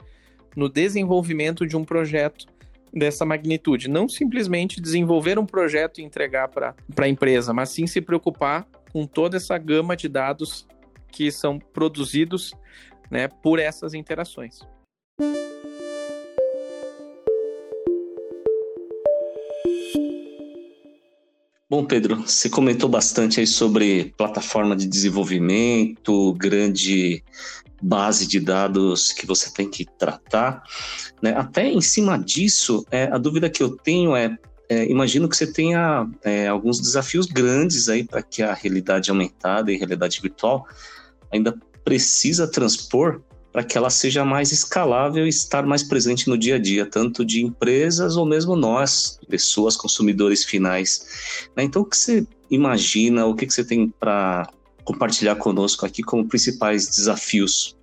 no 0.56 0.68
desenvolvimento 0.68 1.68
de 1.68 1.78
um 1.78 1.84
projeto 1.84 2.46
dessa 2.94 3.26
magnitude. 3.26 3.90
Não 3.90 4.08
simplesmente 4.08 4.82
desenvolver 4.82 5.38
um 5.38 5.46
projeto 5.46 6.00
e 6.00 6.04
entregar 6.04 6.48
para 6.48 6.76
a 6.98 7.08
empresa, 7.08 7.54
mas 7.54 7.70
sim 7.70 7.86
se 7.86 8.02
preocupar 8.02 8.66
com 8.92 9.06
toda 9.06 9.38
essa 9.38 9.58
gama 9.58 9.96
de 9.96 10.10
dados 10.10 10.68
que 11.12 11.32
são 11.32 11.60
produzidos 11.60 12.54
né, 13.10 13.28
por 13.28 13.60
essas 13.60 13.94
interações. 13.94 14.62
Bom, 21.72 21.86
Pedro, 21.86 22.18
você 22.28 22.50
comentou 22.50 22.90
bastante 22.90 23.40
aí 23.40 23.48
sobre 23.48 24.14
plataforma 24.18 24.76
de 24.76 24.86
desenvolvimento, 24.86 26.34
grande 26.34 27.24
base 27.82 28.28
de 28.28 28.42
dados 28.42 29.14
que 29.14 29.26
você 29.26 29.50
tem 29.54 29.70
que 29.70 29.86
tratar. 29.98 30.64
Né? 31.22 31.34
Até 31.34 31.72
em 31.72 31.80
cima 31.80 32.20
disso, 32.20 32.86
é, 32.92 33.06
a 33.06 33.18
dúvida 33.18 33.50
que 33.50 33.64
eu 33.64 33.70
tenho 33.78 34.14
é, 34.14 34.38
é 34.68 34.84
imagino 34.92 35.30
que 35.30 35.38
você 35.38 35.48
tenha 35.48 36.10
é, 36.26 36.50
alguns 36.50 36.78
desafios 36.78 37.26
grandes 37.26 37.88
aí 37.88 38.04
para 38.04 38.22
que 38.22 38.44
a 38.44 38.54
realidade 38.54 39.10
aumentada 39.10 39.72
e 39.72 39.78
realidade 39.78 40.20
virtual 40.22 40.68
ainda 41.32 41.58
precisa 41.86 42.52
transpor 42.52 43.22
para 43.52 43.64
que 43.64 43.78
ela 43.78 43.90
seja 43.90 44.24
mais 44.24 44.52
escalável 44.52 45.26
e 45.26 45.30
estar 45.30 45.66
mais 45.66 45.84
presente 45.84 46.30
no 46.30 46.38
dia 46.38 46.56
a 46.56 46.60
dia, 46.60 46.86
tanto 46.86 47.26
de 47.26 47.44
empresas 47.44 48.16
ou 48.16 48.26
mesmo 48.26 48.56
nós, 48.56 49.20
pessoas, 49.30 49.76
consumidores 49.76 50.46
finais. 50.46 51.50
Né? 51.56 51.64
Então, 51.64 51.82
o 51.82 51.86
que 51.86 51.98
você 51.98 52.26
imagina, 52.50 53.26
o 53.26 53.36
que 53.36 53.50
você 53.50 53.64
tem 53.64 53.90
para 53.90 54.50
compartilhar 54.84 55.36
conosco 55.36 55.86
aqui 55.86 56.02
como 56.02 56.28
principais 56.28 56.88
desafios 56.88 57.78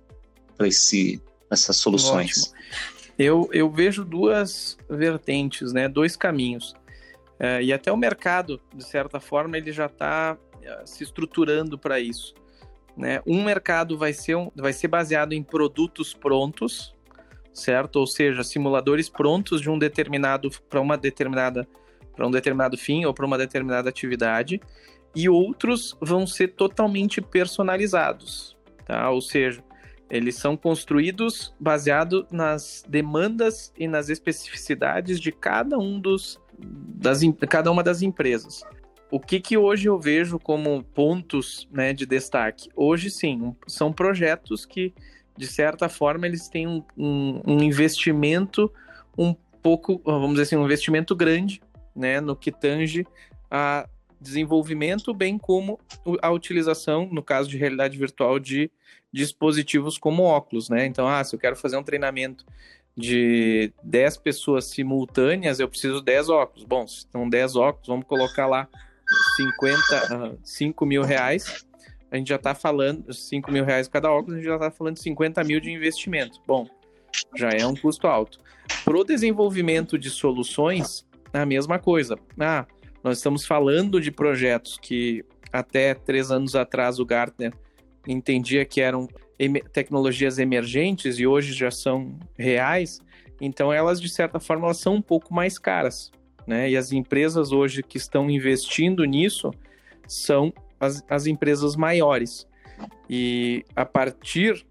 para 0.57 0.67
essas 0.67 1.77
soluções? 1.77 2.51
Eu, 3.17 3.49
eu 3.51 3.69
vejo 3.69 4.03
duas 4.03 4.77
vertentes, 4.89 5.71
né? 5.71 5.87
dois 5.87 6.15
caminhos. 6.15 6.73
É, 7.39 7.61
e 7.63 7.71
até 7.71 7.91
o 7.91 7.97
mercado, 7.97 8.59
de 8.73 8.83
certa 8.83 9.19
forma, 9.19 9.57
ele 9.57 9.71
já 9.71 9.85
está 9.85 10.37
é, 10.61 10.85
se 10.85 11.03
estruturando 11.03 11.77
para 11.77 11.99
isso. 11.99 12.33
Né? 12.99 13.21
Um 13.25 13.41
mercado 13.45 13.97
vai 13.97 14.11
ser, 14.11 14.35
um, 14.35 14.51
vai 14.53 14.73
ser 14.73 14.89
baseado 14.89 15.31
em 15.31 15.41
produtos 15.41 16.13
prontos, 16.13 16.93
certo? 17.53 17.95
Ou 17.95 18.05
seja, 18.05 18.43
simuladores 18.43 19.07
prontos 19.07 19.61
de 19.61 19.69
um 19.69 19.79
determinado 19.79 20.51
para 20.69 20.81
uma 20.81 20.97
determinada 20.97 21.65
para 22.13 22.27
um 22.27 22.31
determinado 22.31 22.77
fim 22.77 23.05
ou 23.05 23.13
para 23.13 23.25
uma 23.25 23.37
determinada 23.37 23.87
atividade, 23.87 24.59
e 25.15 25.29
outros 25.29 25.97
vão 26.01 26.27
ser 26.27 26.49
totalmente 26.49 27.21
personalizados, 27.21 28.57
tá? 28.85 29.09
Ou 29.09 29.21
seja, 29.21 29.63
eles 30.09 30.35
são 30.35 30.57
construídos 30.57 31.55
baseado 31.57 32.27
nas 32.29 32.83
demandas 32.85 33.71
e 33.77 33.87
nas 33.87 34.09
especificidades 34.09 35.17
de 35.17 35.31
cada 35.31 35.77
um 35.77 35.97
dos 35.97 36.37
das 36.59 37.21
cada 37.47 37.71
uma 37.71 37.81
das 37.81 38.01
empresas. 38.01 38.61
O 39.11 39.19
que, 39.19 39.39
que 39.39 39.57
hoje 39.57 39.87
eu 39.87 39.99
vejo 39.99 40.37
como 40.37 40.83
pontos 40.83 41.67
né, 41.71 41.93
de 41.93 42.05
destaque? 42.05 42.69
Hoje, 42.75 43.09
sim, 43.09 43.55
são 43.67 43.91
projetos 43.91 44.65
que, 44.65 44.93
de 45.35 45.47
certa 45.47 45.89
forma, 45.89 46.27
eles 46.27 46.47
têm 46.47 46.67
um, 46.67 46.83
um, 46.95 47.41
um 47.45 47.63
investimento 47.63 48.71
um 49.17 49.33
pouco, 49.63 49.99
vamos 50.05 50.31
dizer 50.31 50.43
assim, 50.43 50.55
um 50.55 50.65
investimento 50.65 51.15
grande 51.15 51.59
né, 51.95 52.21
no 52.21 52.35
que 52.35 52.51
tange 52.51 53.05
a 53.49 53.89
desenvolvimento, 54.21 55.13
bem 55.13 55.37
como 55.37 55.79
a 56.21 56.29
utilização, 56.29 57.07
no 57.11 57.23
caso 57.23 57.49
de 57.49 57.57
realidade 57.57 57.97
virtual, 57.97 58.37
de 58.37 58.69
dispositivos 59.11 59.97
como 59.97 60.23
óculos, 60.23 60.69
né? 60.69 60.85
Então, 60.85 61.07
ah, 61.07 61.23
se 61.23 61.33
eu 61.33 61.39
quero 61.39 61.55
fazer 61.55 61.77
um 61.77 61.83
treinamento 61.83 62.45
de 62.95 63.71
10 63.81 64.17
pessoas 64.17 64.65
simultâneas, 64.65 65.59
eu 65.59 65.69
preciso 65.69 65.99
de 65.99 66.05
10 66.05 66.29
óculos. 66.29 66.65
Bom, 66.65 66.85
se 66.85 67.07
são 67.09 67.27
10 67.27 67.55
óculos, 67.55 67.87
vamos 67.87 68.05
colocar 68.05 68.45
lá 68.45 68.67
50, 69.39 70.37
5 70.43 70.85
mil 70.85 71.03
reais, 71.03 71.65
a 72.11 72.17
gente 72.17 72.27
já 72.27 72.35
está 72.35 72.53
falando, 72.53 73.13
5 73.13 73.51
mil 73.51 73.63
reais 73.63 73.87
cada 73.87 74.11
óculos, 74.11 74.33
a 74.33 74.37
gente 74.37 74.45
já 74.45 74.55
está 74.55 74.71
falando 74.71 74.95
de 74.95 75.01
50 75.01 75.43
mil 75.43 75.59
de 75.59 75.71
investimento. 75.71 76.41
Bom, 76.45 76.67
já 77.35 77.49
é 77.49 77.65
um 77.65 77.75
custo 77.75 78.07
alto. 78.07 78.39
Para 78.83 78.97
o 78.97 79.03
desenvolvimento 79.03 79.97
de 79.97 80.09
soluções, 80.09 81.07
a 81.31 81.45
mesma 81.45 81.79
coisa. 81.79 82.17
Ah, 82.39 82.65
nós 83.03 83.17
estamos 83.17 83.45
falando 83.45 84.01
de 84.01 84.11
projetos 84.11 84.77
que 84.81 85.23
até 85.53 85.93
três 85.93 86.31
anos 86.31 86.55
atrás 86.55 86.99
o 86.99 87.05
Gartner 87.05 87.53
entendia 88.07 88.65
que 88.65 88.81
eram 88.81 89.07
tecnologias 89.71 90.37
emergentes 90.37 91.17
e 91.17 91.25
hoje 91.25 91.53
já 91.53 91.71
são 91.71 92.19
reais, 92.37 92.99
então 93.39 93.71
elas, 93.71 94.01
de 94.01 94.09
certa 94.09 94.37
forma, 94.37 94.65
elas 94.65 94.79
são 94.79 94.95
um 94.95 95.01
pouco 95.01 95.33
mais 95.33 95.57
caras 95.57 96.11
né? 96.49 96.67
E 96.67 96.75
as 96.75 96.91
empresas 96.91 97.51
hoje 97.51 97.83
que 97.83 97.97
estão 97.97 98.27
investindo 98.27 99.05
nisso 99.05 99.51
são 100.07 100.51
as, 100.79 101.05
as 101.07 101.27
empresas 101.27 101.75
maiores. 101.75 102.47
E 103.07 103.63
a 103.75 103.85
partir 103.85 104.65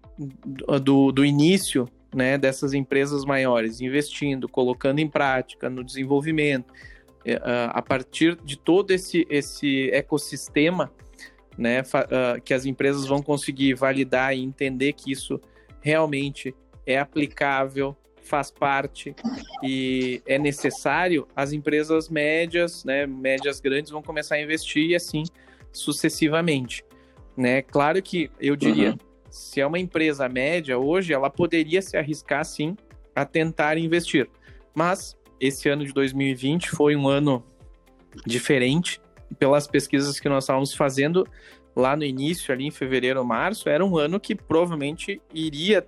do, 0.83 1.09
do 1.13 1.23
início 1.23 1.87
né, 2.13 2.37
dessas 2.37 2.73
empresas 2.73 3.23
maiores, 3.23 3.79
investindo, 3.79 4.49
colocando 4.49 4.99
em 4.99 5.07
prática, 5.07 5.69
no 5.69 5.81
desenvolvimento, 5.81 6.73
é, 7.23 7.39
a 7.69 7.81
partir 7.81 8.37
de 8.43 8.57
todo 8.57 8.91
esse, 8.91 9.25
esse 9.29 9.89
ecossistema 9.91 10.91
né, 11.57 11.81
que 12.43 12.53
as 12.53 12.65
empresas 12.65 13.05
vão 13.05 13.21
conseguir 13.21 13.73
validar 13.73 14.35
e 14.35 14.43
entender 14.43 14.91
que 14.91 15.13
isso 15.13 15.39
realmente 15.79 16.53
é 16.85 16.99
aplicável, 16.99 17.95
faz 18.29 18.51
parte 18.51 19.15
e 19.63 20.21
é 20.25 20.37
necessário, 20.37 21.27
as 21.35 21.51
empresas 21.51 22.07
médias, 22.07 22.85
né, 22.85 23.07
médias 23.07 23.59
grandes 23.59 23.91
vão 23.91 24.01
começar 24.01 24.35
a 24.35 24.41
investir 24.41 24.91
e 24.91 24.95
assim 24.95 25.23
sucessivamente, 25.71 26.85
né? 27.35 27.61
Claro 27.61 28.01
que 28.01 28.29
eu 28.39 28.55
diria, 28.55 28.91
uhum. 28.91 28.97
se 29.29 29.59
é 29.59 29.65
uma 29.65 29.79
empresa 29.79 30.29
média 30.29 30.77
hoje, 30.77 31.13
ela 31.13 31.29
poderia 31.29 31.81
se 31.81 31.97
arriscar 31.97 32.45
sim 32.45 32.75
a 33.15 33.25
tentar 33.25 33.77
investir. 33.77 34.29
Mas 34.73 35.17
esse 35.39 35.67
ano 35.69 35.85
de 35.85 35.91
2020 35.93 36.69
foi 36.69 36.95
um 36.95 37.07
ano 37.07 37.43
diferente 38.25 39.01
pelas 39.37 39.67
pesquisas 39.67 40.19
que 40.19 40.29
nós 40.29 40.43
estávamos 40.43 40.73
fazendo 40.73 41.27
lá 41.75 41.95
no 41.95 42.03
início, 42.03 42.53
ali 42.53 42.65
em 42.65 42.71
fevereiro, 42.71 43.23
março, 43.23 43.69
era 43.69 43.85
um 43.85 43.97
ano 43.97 44.19
que 44.19 44.35
provavelmente 44.35 45.21
iria 45.33 45.87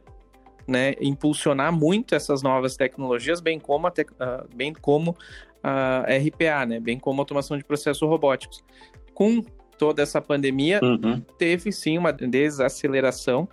né, 0.71 0.95
impulsionar 1.01 1.71
muito 1.73 2.15
essas 2.15 2.41
novas 2.41 2.77
tecnologias, 2.77 3.41
bem 3.41 3.59
como 3.59 3.87
a, 3.87 3.89
uh, 3.89 4.55
bem 4.55 4.73
como 4.73 5.17
a 5.61 6.03
RPA, 6.03 6.65
né, 6.65 6.79
bem 6.79 6.97
como 6.97 7.19
a 7.19 7.21
automação 7.21 7.57
de 7.57 7.63
processos 7.63 8.07
robóticos. 8.07 8.63
Com 9.13 9.43
toda 9.77 10.01
essa 10.01 10.21
pandemia, 10.21 10.79
uhum. 10.81 11.19
teve 11.37 11.73
sim 11.73 11.97
uma 11.97 12.13
desaceleração, 12.13 13.49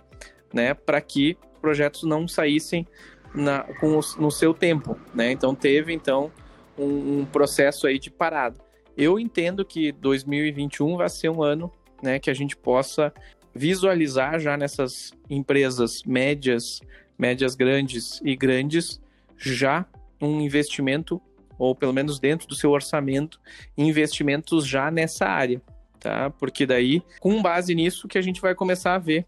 né, 0.53 0.73
para 0.73 1.01
que 1.01 1.37
projetos 1.61 2.03
não 2.03 2.25
saíssem 2.25 2.87
na, 3.35 3.63
com 3.79 3.99
o, 3.99 4.01
no 4.17 4.31
seu 4.31 4.53
tempo, 4.53 4.97
né? 5.13 5.31
Então 5.31 5.53
teve 5.53 5.93
então 5.93 6.31
um, 6.77 7.19
um, 7.19 7.25
processo 7.25 7.85
aí 7.85 7.99
de 7.99 8.09
parada. 8.09 8.57
Eu 8.97 9.19
entendo 9.19 9.65
que 9.65 9.91
2021 9.91 10.97
vai 10.97 11.09
ser 11.09 11.29
um 11.29 11.43
ano, 11.43 11.71
né, 12.01 12.17
que 12.17 12.29
a 12.29 12.33
gente 12.33 12.55
possa 12.55 13.13
visualizar 13.53 14.39
já 14.39 14.55
nessas 14.55 15.11
empresas 15.29 16.03
médias, 16.03 16.79
médias 17.19 17.53
grandes 17.53 18.21
e 18.23 18.33
grandes, 18.35 19.01
já 19.37 19.85
um 20.21 20.39
investimento, 20.39 21.21
ou 21.57 21.75
pelo 21.75 21.93
menos 21.93 22.19
dentro 22.19 22.47
do 22.47 22.55
seu 22.55 22.71
orçamento, 22.71 23.39
investimentos 23.77 24.65
já 24.65 24.89
nessa 24.89 25.25
área, 25.25 25.61
tá? 25.99 26.29
Porque 26.31 26.65
daí, 26.65 27.03
com 27.19 27.41
base 27.41 27.75
nisso, 27.75 28.07
que 28.07 28.17
a 28.17 28.21
gente 28.21 28.39
vai 28.39 28.55
começar 28.55 28.95
a 28.95 28.99
ver 28.99 29.25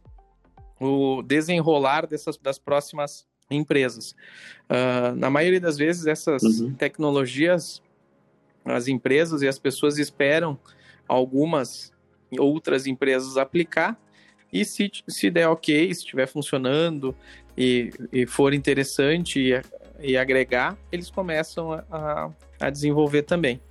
o 0.80 1.22
desenrolar 1.22 2.08
dessas, 2.08 2.38
das 2.38 2.58
próximas 2.58 3.28
empresas. 3.50 4.16
Uh, 4.70 5.14
na 5.16 5.30
maioria 5.30 5.60
das 5.60 5.78
vezes, 5.78 6.08
essas 6.08 6.42
uhum. 6.42 6.74
tecnologias, 6.74 7.84
as 8.64 8.88
empresas 8.88 9.42
e 9.42 9.48
as 9.48 9.60
pessoas 9.60 9.98
esperam 9.98 10.58
algumas 11.08 11.92
outras 12.40 12.88
empresas 12.88 13.36
aplicar 13.36 14.00
e 14.52 14.66
se, 14.66 14.92
se 15.08 15.30
der 15.30 15.48
ok, 15.48 15.94
se 15.94 16.02
estiver 16.02 16.28
funcionando 16.28 17.16
e, 17.58 17.92
e 18.12 18.26
for 18.26 18.54
interessante 18.54 19.40
e, 19.40 19.62
e, 20.00 20.18
agregar, 20.18 20.78
eles 20.92 21.10
começam 21.10 21.74
a, 21.92 22.30
a 22.60 22.70
desenvolver 22.70 23.24
também. 23.24 23.62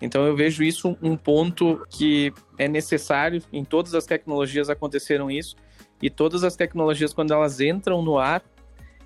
Então 0.00 0.26
eu 0.26 0.36
vejo 0.36 0.62
isso 0.62 0.96
um 1.02 1.16
ponto 1.16 1.84
que 1.90 2.32
é 2.56 2.68
necessário, 2.68 3.42
em 3.52 3.64
todas 3.64 3.94
as 3.94 4.06
tecnologias 4.06 4.70
aconteceram 4.70 5.30
isso, 5.30 5.56
E 6.00 6.08
todas 6.08 6.44
as 6.44 6.54
tecnologias, 6.54 7.12
quando 7.12 7.32
elas 7.32 7.60
entram 7.60 8.02
no 8.02 8.18
ar, 8.18 8.42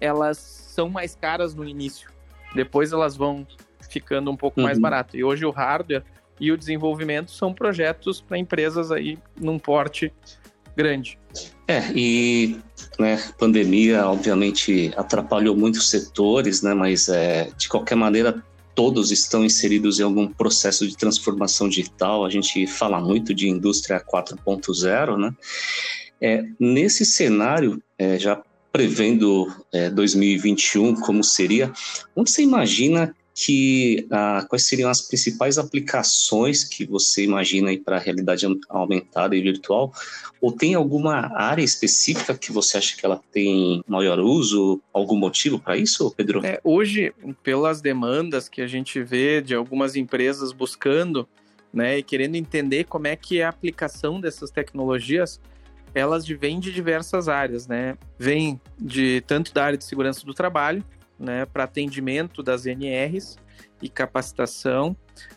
elas 0.00 0.36
são 0.38 0.88
mais 0.90 1.14
caras 1.14 1.54
no 1.54 1.66
início. 1.66 2.10
Depois 2.54 2.92
elas 2.92 3.16
vão 3.16 3.46
ficando 3.88 4.30
um 4.30 4.36
pouco 4.36 4.60
uhum. 4.60 4.66
mais 4.66 4.78
barato. 4.78 5.16
E 5.16 5.24
hoje 5.24 5.46
o 5.46 5.50
hardware 5.50 6.04
e 6.38 6.52
o 6.52 6.56
desenvolvimento 6.56 7.30
são 7.30 7.54
projetos 7.54 8.20
para 8.20 8.36
empresas 8.36 8.90
aí 8.90 9.18
num 9.40 9.58
porte 9.58 10.12
grande. 10.76 11.18
É, 11.66 11.80
e 11.94 12.60
né, 13.02 13.20
pandemia 13.36 14.06
obviamente 14.06 14.92
atrapalhou 14.96 15.56
muitos 15.56 15.90
setores, 15.90 16.62
né, 16.62 16.72
mas 16.72 17.08
é, 17.08 17.50
de 17.58 17.68
qualquer 17.68 17.96
maneira 17.96 18.42
todos 18.74 19.10
estão 19.10 19.44
inseridos 19.44 19.98
em 20.00 20.04
algum 20.04 20.26
processo 20.26 20.86
de 20.88 20.96
transformação 20.96 21.68
digital. 21.68 22.24
A 22.24 22.30
gente 22.30 22.66
fala 22.66 23.00
muito 23.00 23.34
de 23.34 23.48
indústria 23.48 24.00
4.0, 24.00 25.18
né? 25.18 25.34
É, 26.18 26.44
nesse 26.58 27.04
cenário, 27.04 27.82
é, 27.98 28.18
já 28.18 28.40
prevendo 28.72 29.52
é, 29.72 29.90
2021 29.90 30.94
como 30.94 31.22
seria, 31.22 31.70
onde 32.16 32.30
você 32.30 32.42
imagina 32.42 33.14
que 33.34 34.06
ah, 34.10 34.44
quais 34.48 34.66
seriam 34.66 34.90
as 34.90 35.00
principais 35.00 35.58
aplicações 35.58 36.64
que 36.64 36.84
você 36.84 37.24
imagina 37.24 37.70
aí 37.70 37.78
para 37.78 37.96
a 37.96 38.00
realidade 38.00 38.46
aumentada 38.68 39.34
e 39.34 39.40
virtual? 39.40 39.92
Ou 40.40 40.52
tem 40.52 40.74
alguma 40.74 41.32
área 41.34 41.62
específica 41.62 42.34
que 42.34 42.52
você 42.52 42.78
acha 42.78 42.96
que 42.96 43.06
ela 43.06 43.20
tem 43.32 43.82
maior 43.86 44.18
uso? 44.18 44.80
Algum 44.92 45.16
motivo 45.16 45.58
para 45.58 45.76
isso, 45.76 46.12
Pedro? 46.16 46.44
É, 46.44 46.60
hoje, 46.62 47.12
pelas 47.42 47.80
demandas 47.80 48.48
que 48.48 48.60
a 48.60 48.66
gente 48.66 49.02
vê 49.02 49.40
de 49.40 49.54
algumas 49.54 49.96
empresas 49.96 50.52
buscando, 50.52 51.26
né, 51.72 51.98
e 51.98 52.02
querendo 52.02 52.34
entender 52.34 52.84
como 52.84 53.06
é 53.06 53.16
que 53.16 53.40
é 53.40 53.44
a 53.44 53.48
aplicação 53.48 54.20
dessas 54.20 54.50
tecnologias, 54.50 55.40
elas 55.94 56.26
vêm 56.26 56.58
de 56.58 56.72
diversas 56.72 57.28
áreas, 57.28 57.66
né? 57.66 57.96
Vem 58.18 58.60
de 58.78 59.22
tanto 59.26 59.52
da 59.52 59.64
área 59.64 59.78
de 59.78 59.84
segurança 59.84 60.24
do 60.24 60.34
trabalho, 60.34 60.84
né, 61.22 61.46
para 61.46 61.64
atendimento 61.64 62.42
das 62.42 62.66
NRs 62.66 63.36
e 63.80 63.88
capacitação, 63.88 64.96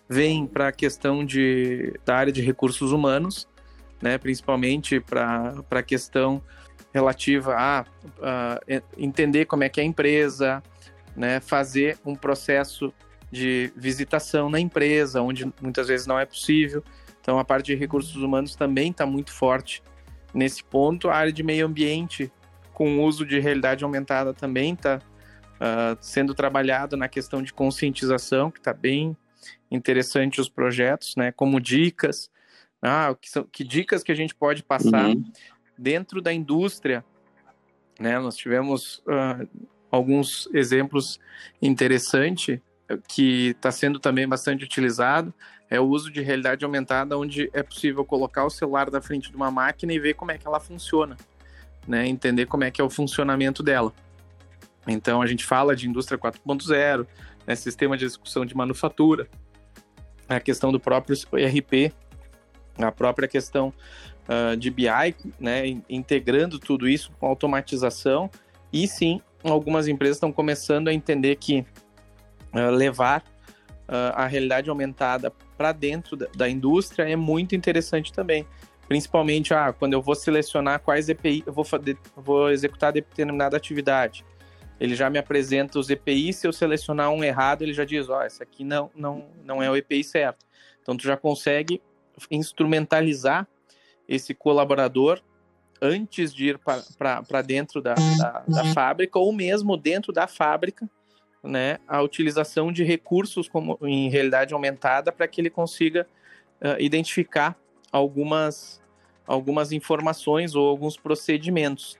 vem 0.10 0.48
para 0.48 0.70
a 0.70 0.72
questão 0.72 1.24
de, 1.24 1.94
da 2.04 2.16
área 2.16 2.34
de 2.34 2.42
recursos 2.42 2.92
humanos, 2.92 3.48
né, 4.02 4.18
principalmente 4.18 5.00
para 5.00 5.54
a 5.70 5.84
questão 5.84 6.42
relativa 6.92 7.54
a, 7.56 7.86
a, 8.22 8.60
entender 8.98 9.46
como 9.46 9.64
é 9.64 9.70
que 9.70 9.80
é 9.80 9.84
a 9.84 9.86
empresa, 9.86 10.64
né, 11.16 11.40
fazer 11.40 12.00
um 12.04 12.16
processo 12.16 12.92
de 13.32 13.72
visitação 13.76 14.50
na 14.50 14.60
empresa, 14.60 15.22
onde 15.22 15.46
muitas 15.62 15.88
vezes 15.88 16.08
não 16.08 16.18
é 16.18 16.26
possível. 16.26 16.84
Então, 17.22 17.38
a 17.38 17.46
parte 17.46 17.68
de 17.68 17.76
recursos 17.76 18.16
humanos 18.16 18.56
também 18.56 18.90
está 18.90 19.06
muito 19.06 19.32
forte 19.32 19.84
nesse 20.34 20.64
ponto. 20.64 21.10
A 21.10 21.16
área 21.16 21.34
de 21.34 21.44
meio 21.44 21.66
ambiente, 21.66 22.32
com 22.74 23.04
uso 23.04 23.26
de 23.26 23.40
realidade 23.40 23.84
aumentada, 23.84 24.34
também 24.34 24.74
está 24.74 25.00
uh, 25.56 25.98
sendo 26.00 26.34
trabalhado 26.34 26.96
na 26.98 27.08
questão 27.08 27.42
de 27.42 27.54
conscientização, 27.54 28.52
que 28.52 28.60
está 28.60 28.74
bem 28.74 29.16
interessante 29.70 30.42
os 30.42 30.50
projetos, 30.50 31.16
né? 31.16 31.32
Como 31.32 31.60
dicas, 31.60 32.30
ah, 32.82 33.16
que, 33.20 33.30
são, 33.30 33.44
que 33.44 33.64
dicas 33.64 34.04
que 34.04 34.12
a 34.12 34.16
gente 34.16 34.36
pode 34.36 34.64
passar 34.64 35.08
uhum. 35.08 35.24
dentro 35.78 36.22
da 36.22 36.34
indústria, 36.34 37.04
né? 38.00 38.20
Nós 38.20 38.36
tivemos 38.36 39.00
uh, 39.00 39.48
alguns 39.92 40.48
exemplos 40.54 41.20
interessantes 41.62 42.60
que 43.08 43.50
está 43.50 43.72
sendo 43.72 44.00
também 44.00 44.28
bastante 44.28 44.64
utilizado 44.64 45.34
é 45.70 45.80
o 45.80 45.84
uso 45.84 46.12
de 46.12 46.22
realidade 46.22 46.64
aumentada, 46.64 47.18
onde 47.18 47.50
é 47.54 47.64
possível 47.64 48.06
colocar 48.06 48.46
o 48.46 48.50
celular 48.50 48.90
na 48.92 49.02
frente 49.02 49.30
de 49.30 49.36
uma 49.36 49.50
máquina 49.50 49.94
e 49.94 50.00
ver 50.00 50.14
como 50.14 50.32
é 50.32 50.38
que 50.38 50.48
ela 50.48 50.60
funciona, 50.60 51.18
né? 51.88 52.08
Entender 52.08 52.46
como 52.46 52.64
é 52.64 52.72
que 52.72 52.80
é 52.80 52.84
o 52.84 52.90
funcionamento 52.90 53.64
dela. 53.64 53.94
Então 54.88 55.22
a 55.22 55.28
gente 55.28 55.46
fala 55.46 55.76
de 55.76 55.88
indústria 55.88 56.18
4.0, 56.18 57.08
né, 57.46 57.56
sistema 57.56 57.98
de 57.98 58.06
execução 58.06 58.46
de 58.46 58.56
manufatura, 58.56 59.28
a 60.28 60.40
questão 60.40 60.72
do 60.72 60.80
próprio 60.80 61.16
ERP, 61.34 61.94
a 62.78 62.92
própria 62.92 63.28
questão 63.28 63.74
uh, 64.28 64.56
de 64.58 64.70
BI, 64.70 65.16
né, 65.40 65.64
integrando 65.90 66.60
tudo 66.60 66.88
isso 66.88 67.12
com 67.20 67.28
automatização. 67.28 68.30
E 68.72 68.88
sim, 68.88 69.22
algumas 69.44 69.88
empresas 69.88 70.18
estão 70.18 70.32
começando 70.32 70.88
a 70.88 70.94
entender 70.94 71.36
que 71.36 71.66
uh, 72.54 72.70
levar 72.72 73.24
uh, 73.88 74.14
a 74.14 74.26
realidade 74.26 74.70
aumentada 74.70 75.32
para 75.58 75.72
dentro 75.72 76.18
da, 76.18 76.28
da, 76.36 76.50
indústria 76.50 77.08
é 77.10 77.16
muito 77.16 77.56
interessante 77.56 78.12
também. 78.12 78.46
Principalmente 78.88 79.54
ah, 79.54 79.74
quando 79.74 79.94
eu 79.94 80.02
vou 80.02 80.14
selecionar 80.14 80.80
quais 80.80 81.10
EPI 81.10 81.44
eu 81.46 81.54
vou, 81.54 81.64
fazer, 81.64 81.98
vou 82.16 82.52
executar 82.52 82.92
determinada 82.92 83.58
atividade 83.58 84.24
ele 84.80 84.96
já 84.96 85.10
me 85.10 85.18
apresenta 85.18 85.80
os 85.80 85.90
EPIs, 85.90 86.38
se 86.38 86.48
eu 86.48 86.54
selecionar 86.54 87.10
um 87.10 87.24
errado, 87.24 87.62
ele 87.62 87.74
já 87.74 87.86
diz, 87.86 88.10
ó, 88.10 88.20
oh, 88.20 88.24
esse 88.24 88.44
aqui 88.44 88.64
não, 88.64 88.92
não, 88.96 89.26
não 89.44 89.64
é 89.64 89.70
o 89.70 89.76
EPI 89.76 90.04
certo. 90.04 90.46
Então, 90.82 90.98
tu 90.98 91.04
já 91.04 91.16
consegue 91.16 91.82
instrumentalizar 92.30 93.48
esse 94.08 94.34
colaborador 94.34 95.22
antes 95.82 96.34
de 96.34 96.50
ir 96.50 96.60
para 96.60 97.42
dentro 97.42 97.82
da, 97.82 97.96
da, 97.96 98.44
da, 98.48 98.66
fábrica 98.74 99.20
ou 99.20 99.32
mesmo 99.34 99.76
dentro 99.76 100.14
da 100.14 100.28
fábrica, 100.28 100.90
né, 101.44 101.80
a 101.88 102.02
utilização 102.02 102.72
de 102.72 102.84
recursos 102.84 103.48
como 103.48 103.78
em 103.84 104.10
realidade 104.10 104.54
aumentada 104.54 105.12
para 105.12 105.28
que 105.28 105.42
ele 105.42 105.50
consiga 105.50 106.08
uh, 106.62 106.80
identificar 106.80 107.56
algumas, 107.92 108.82
algumas 109.28 109.72
informações 109.72 110.56
ou 110.56 110.68
alguns 110.68 110.98
procedimentos. 110.98 111.98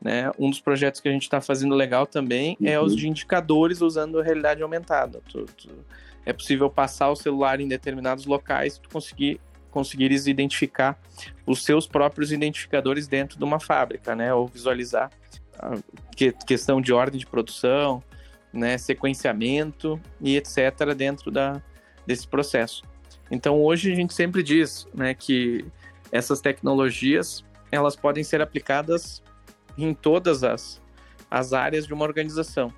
Né? 0.00 0.30
Um 0.38 0.48
dos 0.48 0.60
projetos 0.60 1.00
que 1.00 1.08
a 1.08 1.12
gente 1.12 1.22
está 1.22 1.40
fazendo 1.40 1.74
legal 1.74 2.06
também 2.06 2.56
uhum. 2.60 2.68
é 2.68 2.80
os 2.80 2.92
uhum. 2.92 2.98
de 2.98 3.08
indicadores 3.08 3.80
usando 3.80 4.20
a 4.20 4.22
realidade 4.22 4.62
aumentada. 4.62 5.20
Tu, 5.28 5.44
tu, 5.56 5.70
é 6.24 6.32
possível 6.32 6.70
passar 6.70 7.10
o 7.10 7.16
celular 7.16 7.60
em 7.60 7.66
determinados 7.66 8.26
locais 8.26 8.76
e 8.76 8.80
tu 8.80 8.88
conseguir 8.90 9.40
conseguires 9.70 10.26
identificar 10.26 10.98
os 11.46 11.62
seus 11.62 11.86
próprios 11.86 12.32
identificadores 12.32 13.06
dentro 13.06 13.38
de 13.38 13.44
uma 13.44 13.60
fábrica, 13.60 14.14
né? 14.14 14.32
Ou 14.32 14.46
visualizar 14.46 15.10
a 15.58 15.76
que, 16.16 16.32
questão 16.32 16.80
de 16.80 16.92
ordem 16.92 17.20
de 17.20 17.26
produção, 17.26 18.02
né? 18.52 18.78
Sequenciamento 18.78 20.00
e 20.20 20.36
etc. 20.36 20.94
dentro 20.96 21.30
da, 21.30 21.62
desse 22.06 22.26
processo. 22.26 22.82
Então 23.30 23.62
hoje 23.62 23.92
a 23.92 23.94
gente 23.94 24.14
sempre 24.14 24.42
diz, 24.42 24.86
né? 24.94 25.14
Que 25.14 25.64
essas 26.10 26.40
tecnologias 26.40 27.44
elas 27.70 27.94
podem 27.94 28.24
ser 28.24 28.40
aplicadas 28.40 29.22
em 29.84 29.94
todas 29.94 30.42
as, 30.44 30.80
as 31.30 31.52
áreas 31.52 31.86
de 31.86 31.94
uma 31.94 32.04
organização. 32.04 32.72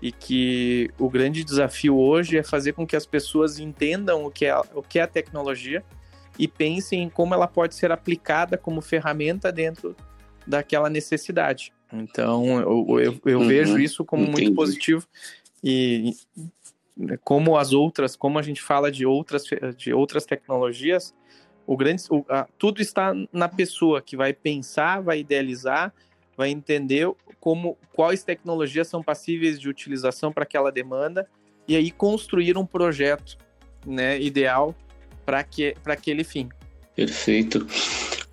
E 0.00 0.12
que 0.12 0.90
o 0.98 1.08
grande 1.08 1.42
desafio 1.42 1.96
hoje 1.96 2.36
é 2.36 2.42
fazer 2.42 2.74
com 2.74 2.86
que 2.86 2.94
as 2.94 3.06
pessoas 3.06 3.58
entendam 3.58 4.26
o 4.26 4.30
que 4.30 4.44
é, 4.44 4.54
o 4.74 4.82
que 4.82 4.98
é 4.98 5.02
a 5.02 5.06
tecnologia 5.06 5.82
e 6.38 6.46
pensem 6.46 7.04
em 7.04 7.08
como 7.08 7.32
ela 7.32 7.48
pode 7.48 7.74
ser 7.74 7.90
aplicada 7.90 8.58
como 8.58 8.82
ferramenta 8.82 9.50
dentro 9.50 9.96
daquela 10.46 10.90
necessidade. 10.90 11.72
Então, 11.92 12.60
eu, 12.60 13.00
eu, 13.00 13.20
eu 13.24 13.38
uhum, 13.40 13.48
vejo 13.48 13.78
isso 13.78 14.04
como 14.04 14.24
entendi. 14.24 14.42
muito 14.42 14.54
positivo 14.54 15.06
e 15.64 16.14
como 17.22 17.56
as 17.56 17.72
outras, 17.72 18.16
como 18.16 18.38
a 18.38 18.42
gente 18.42 18.62
fala 18.62 18.90
de 18.90 19.06
outras, 19.06 19.44
de 19.76 19.92
outras 19.92 20.24
tecnologias, 20.24 21.14
o 21.66 21.76
grande, 21.76 22.02
o, 22.10 22.24
a, 22.28 22.46
tudo 22.58 22.80
está 22.80 23.12
na 23.32 23.48
pessoa 23.48 24.00
que 24.00 24.16
vai 24.16 24.32
pensar, 24.32 25.02
vai 25.02 25.20
idealizar 25.20 25.92
vai 26.36 26.50
entender 26.50 27.10
como 27.40 27.78
quais 27.92 28.22
tecnologias 28.22 28.88
são 28.88 29.02
passíveis 29.02 29.60
de 29.60 29.68
utilização 29.68 30.32
para 30.32 30.42
aquela 30.42 30.70
demanda 30.70 31.28
e 31.66 31.76
aí 31.76 31.90
construir 31.90 32.56
um 32.56 32.66
projeto 32.66 33.38
né, 33.86 34.20
ideal 34.20 34.74
para 35.24 35.42
que, 35.42 35.74
aquele 35.84 36.24
fim. 36.24 36.48
Perfeito. 36.94 37.66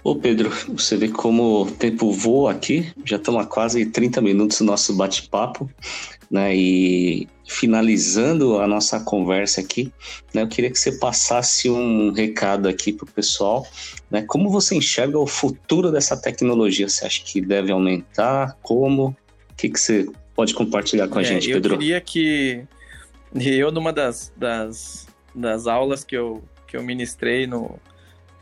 Ô 0.04 0.16
Pedro, 0.16 0.50
você 0.70 0.98
vê 0.98 1.08
como 1.08 1.64
o 1.64 1.72
tempo 1.72 2.12
voa 2.12 2.52
aqui, 2.52 2.92
já 3.06 3.16
estamos 3.16 3.42
há 3.42 3.46
quase 3.46 3.86
30 3.86 4.22
minutos 4.22 4.58
do 4.58 4.66
nosso 4.66 4.94
bate-papo, 4.96 5.70
né? 6.30 6.56
E 6.56 7.28
finalizando 7.48 8.60
a 8.60 8.68
nossa 8.68 9.00
conversa 9.00 9.62
aqui, 9.62 9.92
né, 10.34 10.42
eu 10.42 10.48
queria 10.48 10.72
que 10.72 10.80
você 10.80 10.94
passasse 10.98 11.70
um 11.70 12.12
recado 12.12 12.68
aqui 12.68 12.94
para 12.94 13.06
o 13.06 13.12
pessoal. 13.12 13.68
Né, 14.10 14.24
como 14.28 14.50
você 14.50 14.76
enxerga 14.76 15.20
o 15.20 15.28
futuro 15.28 15.92
dessa 15.92 16.16
tecnologia? 16.16 16.88
Você 16.88 17.06
acha 17.06 17.24
que 17.24 17.42
deve 17.42 17.72
aumentar? 17.72 18.58
Como? 18.62 19.08
O 19.08 19.56
que, 19.56 19.70
que 19.70 19.80
você 19.80 20.08
pode 20.36 20.54
compartilhar 20.54 21.08
com 21.08 21.20
a 21.20 21.22
é, 21.22 21.26
gente, 21.26 21.52
Pedro? 21.52 21.76
Eu 21.76 21.80
queria 21.80 22.02
que 22.02 22.66
eu, 23.36 23.72
numa 23.72 23.92
das, 23.92 24.32
das, 24.36 25.08
das 25.34 25.68
aulas 25.68 26.04
que 26.04 26.16
eu, 26.16 26.44
que 26.68 26.78
eu 26.78 26.84
ministrei 26.84 27.48
no, 27.48 27.80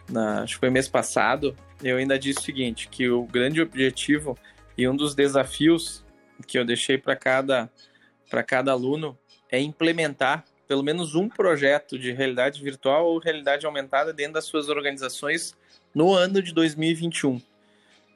na, 0.09 0.43
acho 0.43 0.55
que 0.55 0.59
foi 0.59 0.69
mês 0.69 0.87
passado, 0.87 1.55
eu 1.83 1.97
ainda 1.97 2.19
disse 2.19 2.39
o 2.39 2.43
seguinte, 2.43 2.87
que 2.89 3.09
o 3.09 3.23
grande 3.23 3.61
objetivo 3.61 4.37
e 4.77 4.87
um 4.87 4.95
dos 4.95 5.15
desafios 5.15 6.03
que 6.45 6.57
eu 6.57 6.65
deixei 6.65 6.97
para 6.97 7.15
cada 7.15 7.69
para 8.31 8.41
cada 8.41 8.71
aluno 8.71 9.17
é 9.51 9.59
implementar 9.59 10.45
pelo 10.65 10.81
menos 10.81 11.15
um 11.15 11.27
projeto 11.27 11.99
de 11.99 12.13
realidade 12.13 12.63
virtual 12.63 13.05
ou 13.05 13.19
realidade 13.19 13.65
aumentada 13.65 14.13
dentro 14.13 14.35
das 14.35 14.45
suas 14.45 14.69
organizações 14.69 15.53
no 15.93 16.13
ano 16.13 16.41
de 16.41 16.53
2021. 16.53 17.41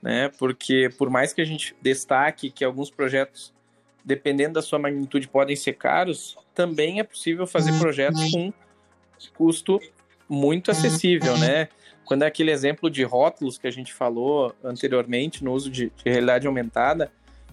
né? 0.02 0.32
Porque 0.40 0.90
por 0.98 1.10
mais 1.10 1.34
que 1.34 1.42
a 1.42 1.46
gente 1.46 1.76
destaque 1.82 2.50
que 2.50 2.64
alguns 2.64 2.90
projetos, 2.90 3.54
dependendo 4.06 4.54
da 4.54 4.62
sua 4.62 4.80
magnitude, 4.80 5.28
podem 5.28 5.54
ser 5.54 5.74
caros, 5.74 6.38
também 6.54 7.02
é 7.02 7.04
possível 7.04 7.46
fazer 7.46 7.72
uhum. 7.72 7.80
projetos 7.80 8.32
com 8.32 8.54
custo 9.38 9.82
muito 10.30 10.72
acessível, 10.72 11.38
né? 11.38 11.68
Quando 12.06 12.24
é 12.24 12.28
aquele 12.28 12.52
exemplo 12.52 12.90
de 12.90 13.04
rótulos 13.04 13.58
que 13.58 13.68
a 13.68 13.72
gente 13.72 13.92
falou 13.94 14.56
anteriormente 14.64 15.44
no 15.44 15.52
uso 15.52 15.70
de, 15.70 15.90
de 15.90 16.10
realidade 16.10 16.48
aumentada 16.48 17.12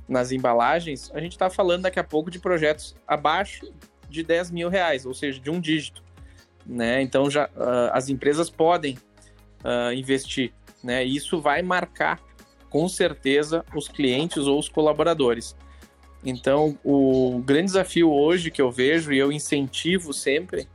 nas 0.08 0.32
embalagens, 0.32 1.10
a 1.14 1.20
gente 1.20 1.32
está 1.32 1.48
falando 1.48 1.82
daqui 1.82 1.98
a 1.98 2.04
pouco 2.04 2.30
de 2.30 2.38
projetos 2.38 2.94
abaixo 3.06 3.72
de 4.08 4.22
10 4.22 4.50
mil 4.50 4.68
reais, 4.68 5.06
ou 5.06 5.14
seja, 5.14 5.40
de 5.40 5.50
um 5.50 5.60
dígito. 5.60 6.02
Né? 6.66 7.02
Então 7.02 7.30
já 7.30 7.46
uh, 7.46 7.90
as 7.92 8.08
empresas 8.08 8.48
podem 8.48 8.96
uh, 9.64 9.92
investir, 9.92 10.52
né? 10.82 11.02
Isso 11.02 11.40
vai 11.40 11.60
marcar 11.60 12.20
com 12.70 12.88
certeza 12.88 13.64
os 13.74 13.88
clientes 13.88 14.46
ou 14.46 14.58
os 14.58 14.68
colaboradores. 14.68 15.56
Então 16.24 16.78
o 16.84 17.42
grande 17.44 17.66
desafio 17.66 18.12
hoje 18.12 18.50
que 18.50 18.62
eu 18.62 18.70
vejo 18.70 19.12
e 19.12 19.18
eu 19.18 19.32
incentivo 19.32 20.12
sempre 20.12 20.68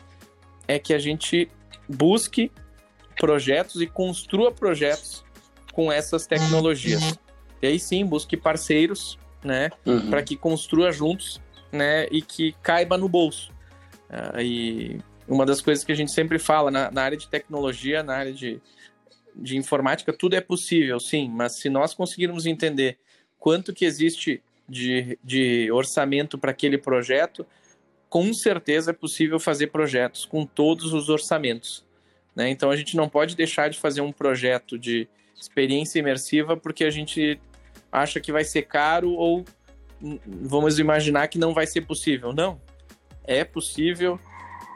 é 0.68 0.78
que 0.78 0.94
a 0.94 1.00
gente 1.00 1.50
busque 1.88 2.52
projetos 3.18 3.82
e 3.82 3.88
construa 3.88 4.52
projetos 4.52 5.24
com 5.72 5.92
essas 5.92 6.28
tecnologias. 6.28 7.18
E 7.62 7.68
aí 7.68 7.80
sim, 7.80 8.06
busque 8.06 8.38
parceiros, 8.38 9.18
né, 9.44 9.70
uhum. 9.86 10.10
para 10.10 10.22
que 10.22 10.36
construa 10.36 10.92
juntos, 10.92 11.42
né, 11.72 12.08
e 12.12 12.22
que 12.22 12.54
caiba 12.62 12.98
no 12.98 13.08
bolso. 13.08 13.52
Uh, 14.10 14.42
e 14.42 15.02
uma 15.28 15.46
das 15.46 15.62
coisas 15.62 15.84
que 15.84 15.92
a 15.92 15.96
gente 15.96 16.12
sempre 16.12 16.40
fala 16.40 16.72
na, 16.72 16.92
na 16.92 17.04
área 17.04 17.18
de 17.18 17.28
tecnologia, 17.28 18.04
na 18.04 18.16
área 18.16 18.34
de, 18.34 18.62
de 19.36 19.58
informática, 19.58 20.14
tudo 20.14 20.36
é 20.36 20.42
possível, 20.42 21.00
sim, 21.00 21.30
mas 21.30 21.60
se 21.60 21.70
nós 21.70 21.94
conseguirmos 21.94 22.46
entender 22.46 22.98
quanto 23.38 23.74
que 23.74 23.86
existe 23.86 24.42
de, 24.68 25.18
de 25.24 25.72
orçamento 25.72 26.38
para 26.38 26.52
aquele 26.52 26.78
projeto, 26.78 27.46
com 28.10 28.34
certeza 28.34 28.92
é 28.92 28.94
possível 28.94 29.40
fazer 29.40 29.68
projetos 29.68 30.26
com 30.26 30.46
todos 30.46 30.94
os 30.94 31.10
orçamentos. 31.10 31.86
Né? 32.36 32.50
Então 32.50 32.70
a 32.70 32.76
gente 32.76 32.96
não 32.96 33.10
pode 33.10 33.36
deixar 33.36 33.70
de 33.70 33.80
fazer 33.80 34.02
um 34.02 34.12
projeto 34.12 34.78
de 34.78 35.08
experiência 35.40 36.00
imersiva 36.00 36.58
porque 36.58 36.84
a 36.84 36.90
gente 36.90 37.40
acha 37.92 38.20
que 38.20 38.32
vai 38.32 38.44
ser 38.44 38.64
caro 38.64 39.12
ou 39.12 39.46
vamos 40.26 40.80
imaginar 40.80 41.28
que 41.28 41.38
não 41.38 41.54
vai 41.54 41.66
ser 41.66 41.82
possível. 41.82 42.34
Não, 42.34 42.62
é 43.24 43.44
possível. 43.44 44.20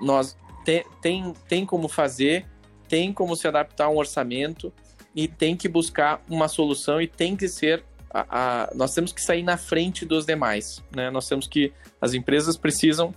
Nós 0.02 0.38
tem, 0.66 0.84
tem, 1.02 1.34
tem 1.48 1.66
como 1.66 1.88
fazer, 1.88 2.46
tem 2.88 3.14
como 3.14 3.36
se 3.36 3.48
adaptar 3.48 3.86
a 3.86 3.90
um 3.90 3.98
orçamento 3.98 4.74
e 5.16 5.28
tem 5.28 5.56
que 5.56 5.68
buscar 5.68 6.24
uma 6.30 6.48
solução 6.48 7.02
e 7.02 7.08
tem 7.08 7.36
que 7.36 7.48
ser 7.48 7.84
a, 8.14 8.26
a, 8.64 8.76
nós 8.76 8.94
temos 8.94 9.14
que 9.14 9.22
sair 9.22 9.42
na 9.42 9.56
frente 9.56 10.06
dos 10.06 10.26
demais, 10.26 10.84
né? 10.94 11.10
Nós 11.10 11.28
temos 11.28 11.48
que 11.48 11.72
as 12.00 12.14
empresas 12.14 12.58
precisam 12.58 13.16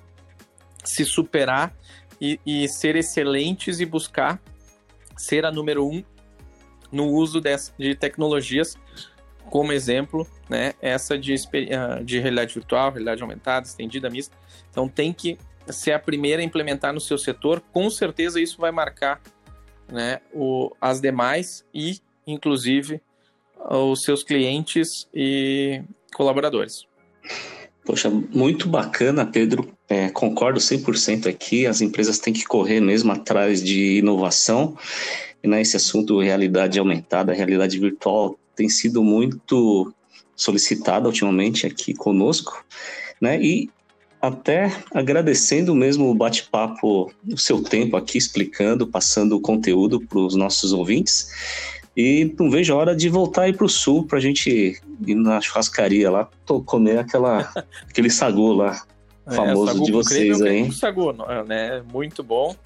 se 0.84 1.04
superar 1.04 1.74
e, 2.20 2.38
e 2.46 2.68
ser 2.68 2.94
excelentes 2.94 3.80
e 3.80 3.86
buscar 3.86 4.40
ser 5.16 5.44
a 5.44 5.50
número 5.50 5.86
um 5.86 6.04
no 6.90 7.06
uso 7.06 7.40
dessa, 7.40 7.72
de 7.78 7.94
tecnologias, 7.94 8.76
como 9.50 9.72
exemplo, 9.72 10.26
né, 10.48 10.74
essa 10.80 11.18
de, 11.18 11.34
ah, 11.72 12.00
de 12.02 12.18
realidade 12.18 12.54
virtual, 12.54 12.90
realidade 12.90 13.22
aumentada, 13.22 13.66
estendida, 13.66 14.10
mista. 14.10 14.36
Então 14.70 14.88
tem 14.88 15.12
que 15.12 15.38
ser 15.68 15.92
a 15.92 15.98
primeira 15.98 16.42
a 16.42 16.44
implementar 16.44 16.92
no 16.92 17.00
seu 17.00 17.16
setor, 17.18 17.62
com 17.72 17.88
certeza 17.88 18.40
isso 18.40 18.60
vai 18.60 18.70
marcar 18.70 19.20
né, 19.90 20.20
o, 20.32 20.70
as 20.80 21.00
demais 21.00 21.64
e, 21.72 21.98
inclusive, 22.26 23.00
os 23.70 24.02
seus 24.02 24.22
clientes 24.22 25.08
e 25.14 25.82
colaboradores. 26.14 26.86
Poxa, 27.84 28.08
muito 28.08 28.66
bacana, 28.66 29.26
Pedro. 29.26 29.70
É, 29.88 30.08
concordo 30.08 30.58
100% 30.58 31.26
aqui. 31.28 31.66
As 31.66 31.82
empresas 31.82 32.18
têm 32.18 32.32
que 32.32 32.44
correr 32.44 32.80
mesmo 32.80 33.12
atrás 33.12 33.62
de 33.62 33.98
inovação. 33.98 34.76
E 35.44 35.46
nesse 35.46 35.76
assunto, 35.76 36.20
realidade 36.20 36.78
aumentada, 36.78 37.34
realidade 37.34 37.78
virtual, 37.78 38.38
tem 38.56 38.66
sido 38.66 39.04
muito 39.04 39.92
solicitada 40.34 41.06
ultimamente 41.06 41.66
aqui 41.66 41.92
conosco. 41.92 42.64
Né? 43.20 43.38
E 43.42 43.70
até 44.22 44.74
agradecendo 44.94 45.74
mesmo 45.74 46.08
o 46.08 46.14
bate-papo, 46.14 47.12
o 47.30 47.36
seu 47.36 47.62
tempo 47.62 47.94
aqui 47.94 48.16
explicando, 48.16 48.86
passando 48.86 49.36
o 49.36 49.40
conteúdo 49.40 50.00
para 50.00 50.18
os 50.18 50.34
nossos 50.34 50.72
ouvintes. 50.72 51.28
E 51.94 52.34
não 52.38 52.50
vejo 52.50 52.72
a 52.72 52.76
hora 52.76 52.96
de 52.96 53.10
voltar 53.10 53.42
aí 53.42 53.52
pro 53.52 53.68
sul 53.68 54.06
pra 54.06 54.18
gente 54.20 54.80
ir 55.06 55.14
na 55.14 55.42
churrascaria 55.42 56.10
lá, 56.10 56.26
comer 56.64 57.00
aquela, 57.00 57.52
aquele 57.86 58.08
sagu 58.08 58.54
lá, 58.54 58.82
é, 59.26 59.34
famoso 59.34 59.84
de 59.84 59.92
vocês 59.92 60.40
aí. 60.40 60.62
É 60.62 60.70
sagu, 60.70 61.12
né? 61.46 61.82
Muito 61.92 62.22
bom. 62.22 62.56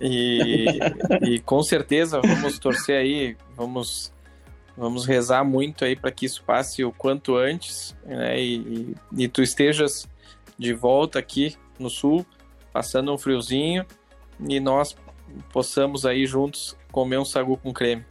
E, 0.00 0.78
e 1.22 1.40
com 1.40 1.62
certeza 1.62 2.20
vamos 2.20 2.58
torcer 2.58 2.96
aí, 2.96 3.36
vamos, 3.56 4.12
vamos 4.76 5.06
rezar 5.06 5.44
muito 5.44 5.84
aí 5.84 5.94
para 5.94 6.10
que 6.10 6.26
isso 6.26 6.42
passe 6.44 6.84
o 6.84 6.92
quanto 6.92 7.36
antes, 7.36 7.94
né? 8.04 8.40
E, 8.40 8.56
e, 8.56 9.24
e 9.24 9.28
tu 9.28 9.42
estejas 9.42 10.08
de 10.58 10.72
volta 10.72 11.18
aqui 11.18 11.56
no 11.78 11.88
sul, 11.88 12.24
passando 12.72 13.12
um 13.12 13.18
friozinho, 13.18 13.84
e 14.48 14.60
nós 14.60 14.96
possamos 15.52 16.04
aí 16.04 16.26
juntos 16.26 16.76
comer 16.90 17.18
um 17.18 17.24
sagu 17.24 17.56
com 17.56 17.72
creme. 17.72 18.04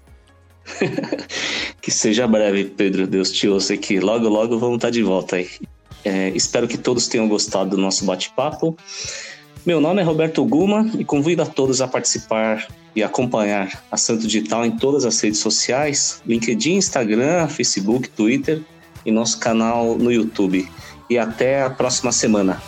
que 1.81 1.91
seja 1.91 2.27
breve, 2.27 2.65
Pedro. 2.65 3.07
Deus 3.07 3.31
te 3.31 3.47
ouça 3.47 3.73
aqui. 3.73 3.99
Logo, 3.99 4.27
logo 4.27 4.57
vamos 4.59 4.77
estar 4.77 4.89
de 4.89 5.01
volta 5.01 5.37
aí. 5.37 5.49
É, 6.03 6.29
espero 6.29 6.67
que 6.67 6.77
todos 6.77 7.07
tenham 7.07 7.27
gostado 7.27 7.71
do 7.71 7.77
nosso 7.77 8.05
bate-papo. 8.05 8.77
Meu 9.65 9.81
nome 9.81 10.01
é 10.01 10.03
Roberto 10.03 10.43
Guma 10.45 10.89
e 10.97 11.03
convido 11.03 11.41
a 11.41 11.45
todos 11.45 11.81
a 11.81 11.87
participar 11.87 12.65
e 12.95 13.03
acompanhar 13.03 13.83
a 13.91 13.97
Santo 13.97 14.25
Digital 14.25 14.65
em 14.65 14.71
todas 14.71 15.05
as 15.05 15.19
redes 15.19 15.39
sociais: 15.39 16.21
LinkedIn, 16.25 16.75
Instagram, 16.75 17.47
Facebook, 17.47 18.09
Twitter 18.09 18.61
e 19.05 19.11
nosso 19.11 19.37
canal 19.39 19.97
no 19.97 20.11
YouTube. 20.11 20.67
E 21.09 21.17
até 21.17 21.63
a 21.63 21.69
próxima 21.69 22.11
semana. 22.11 22.61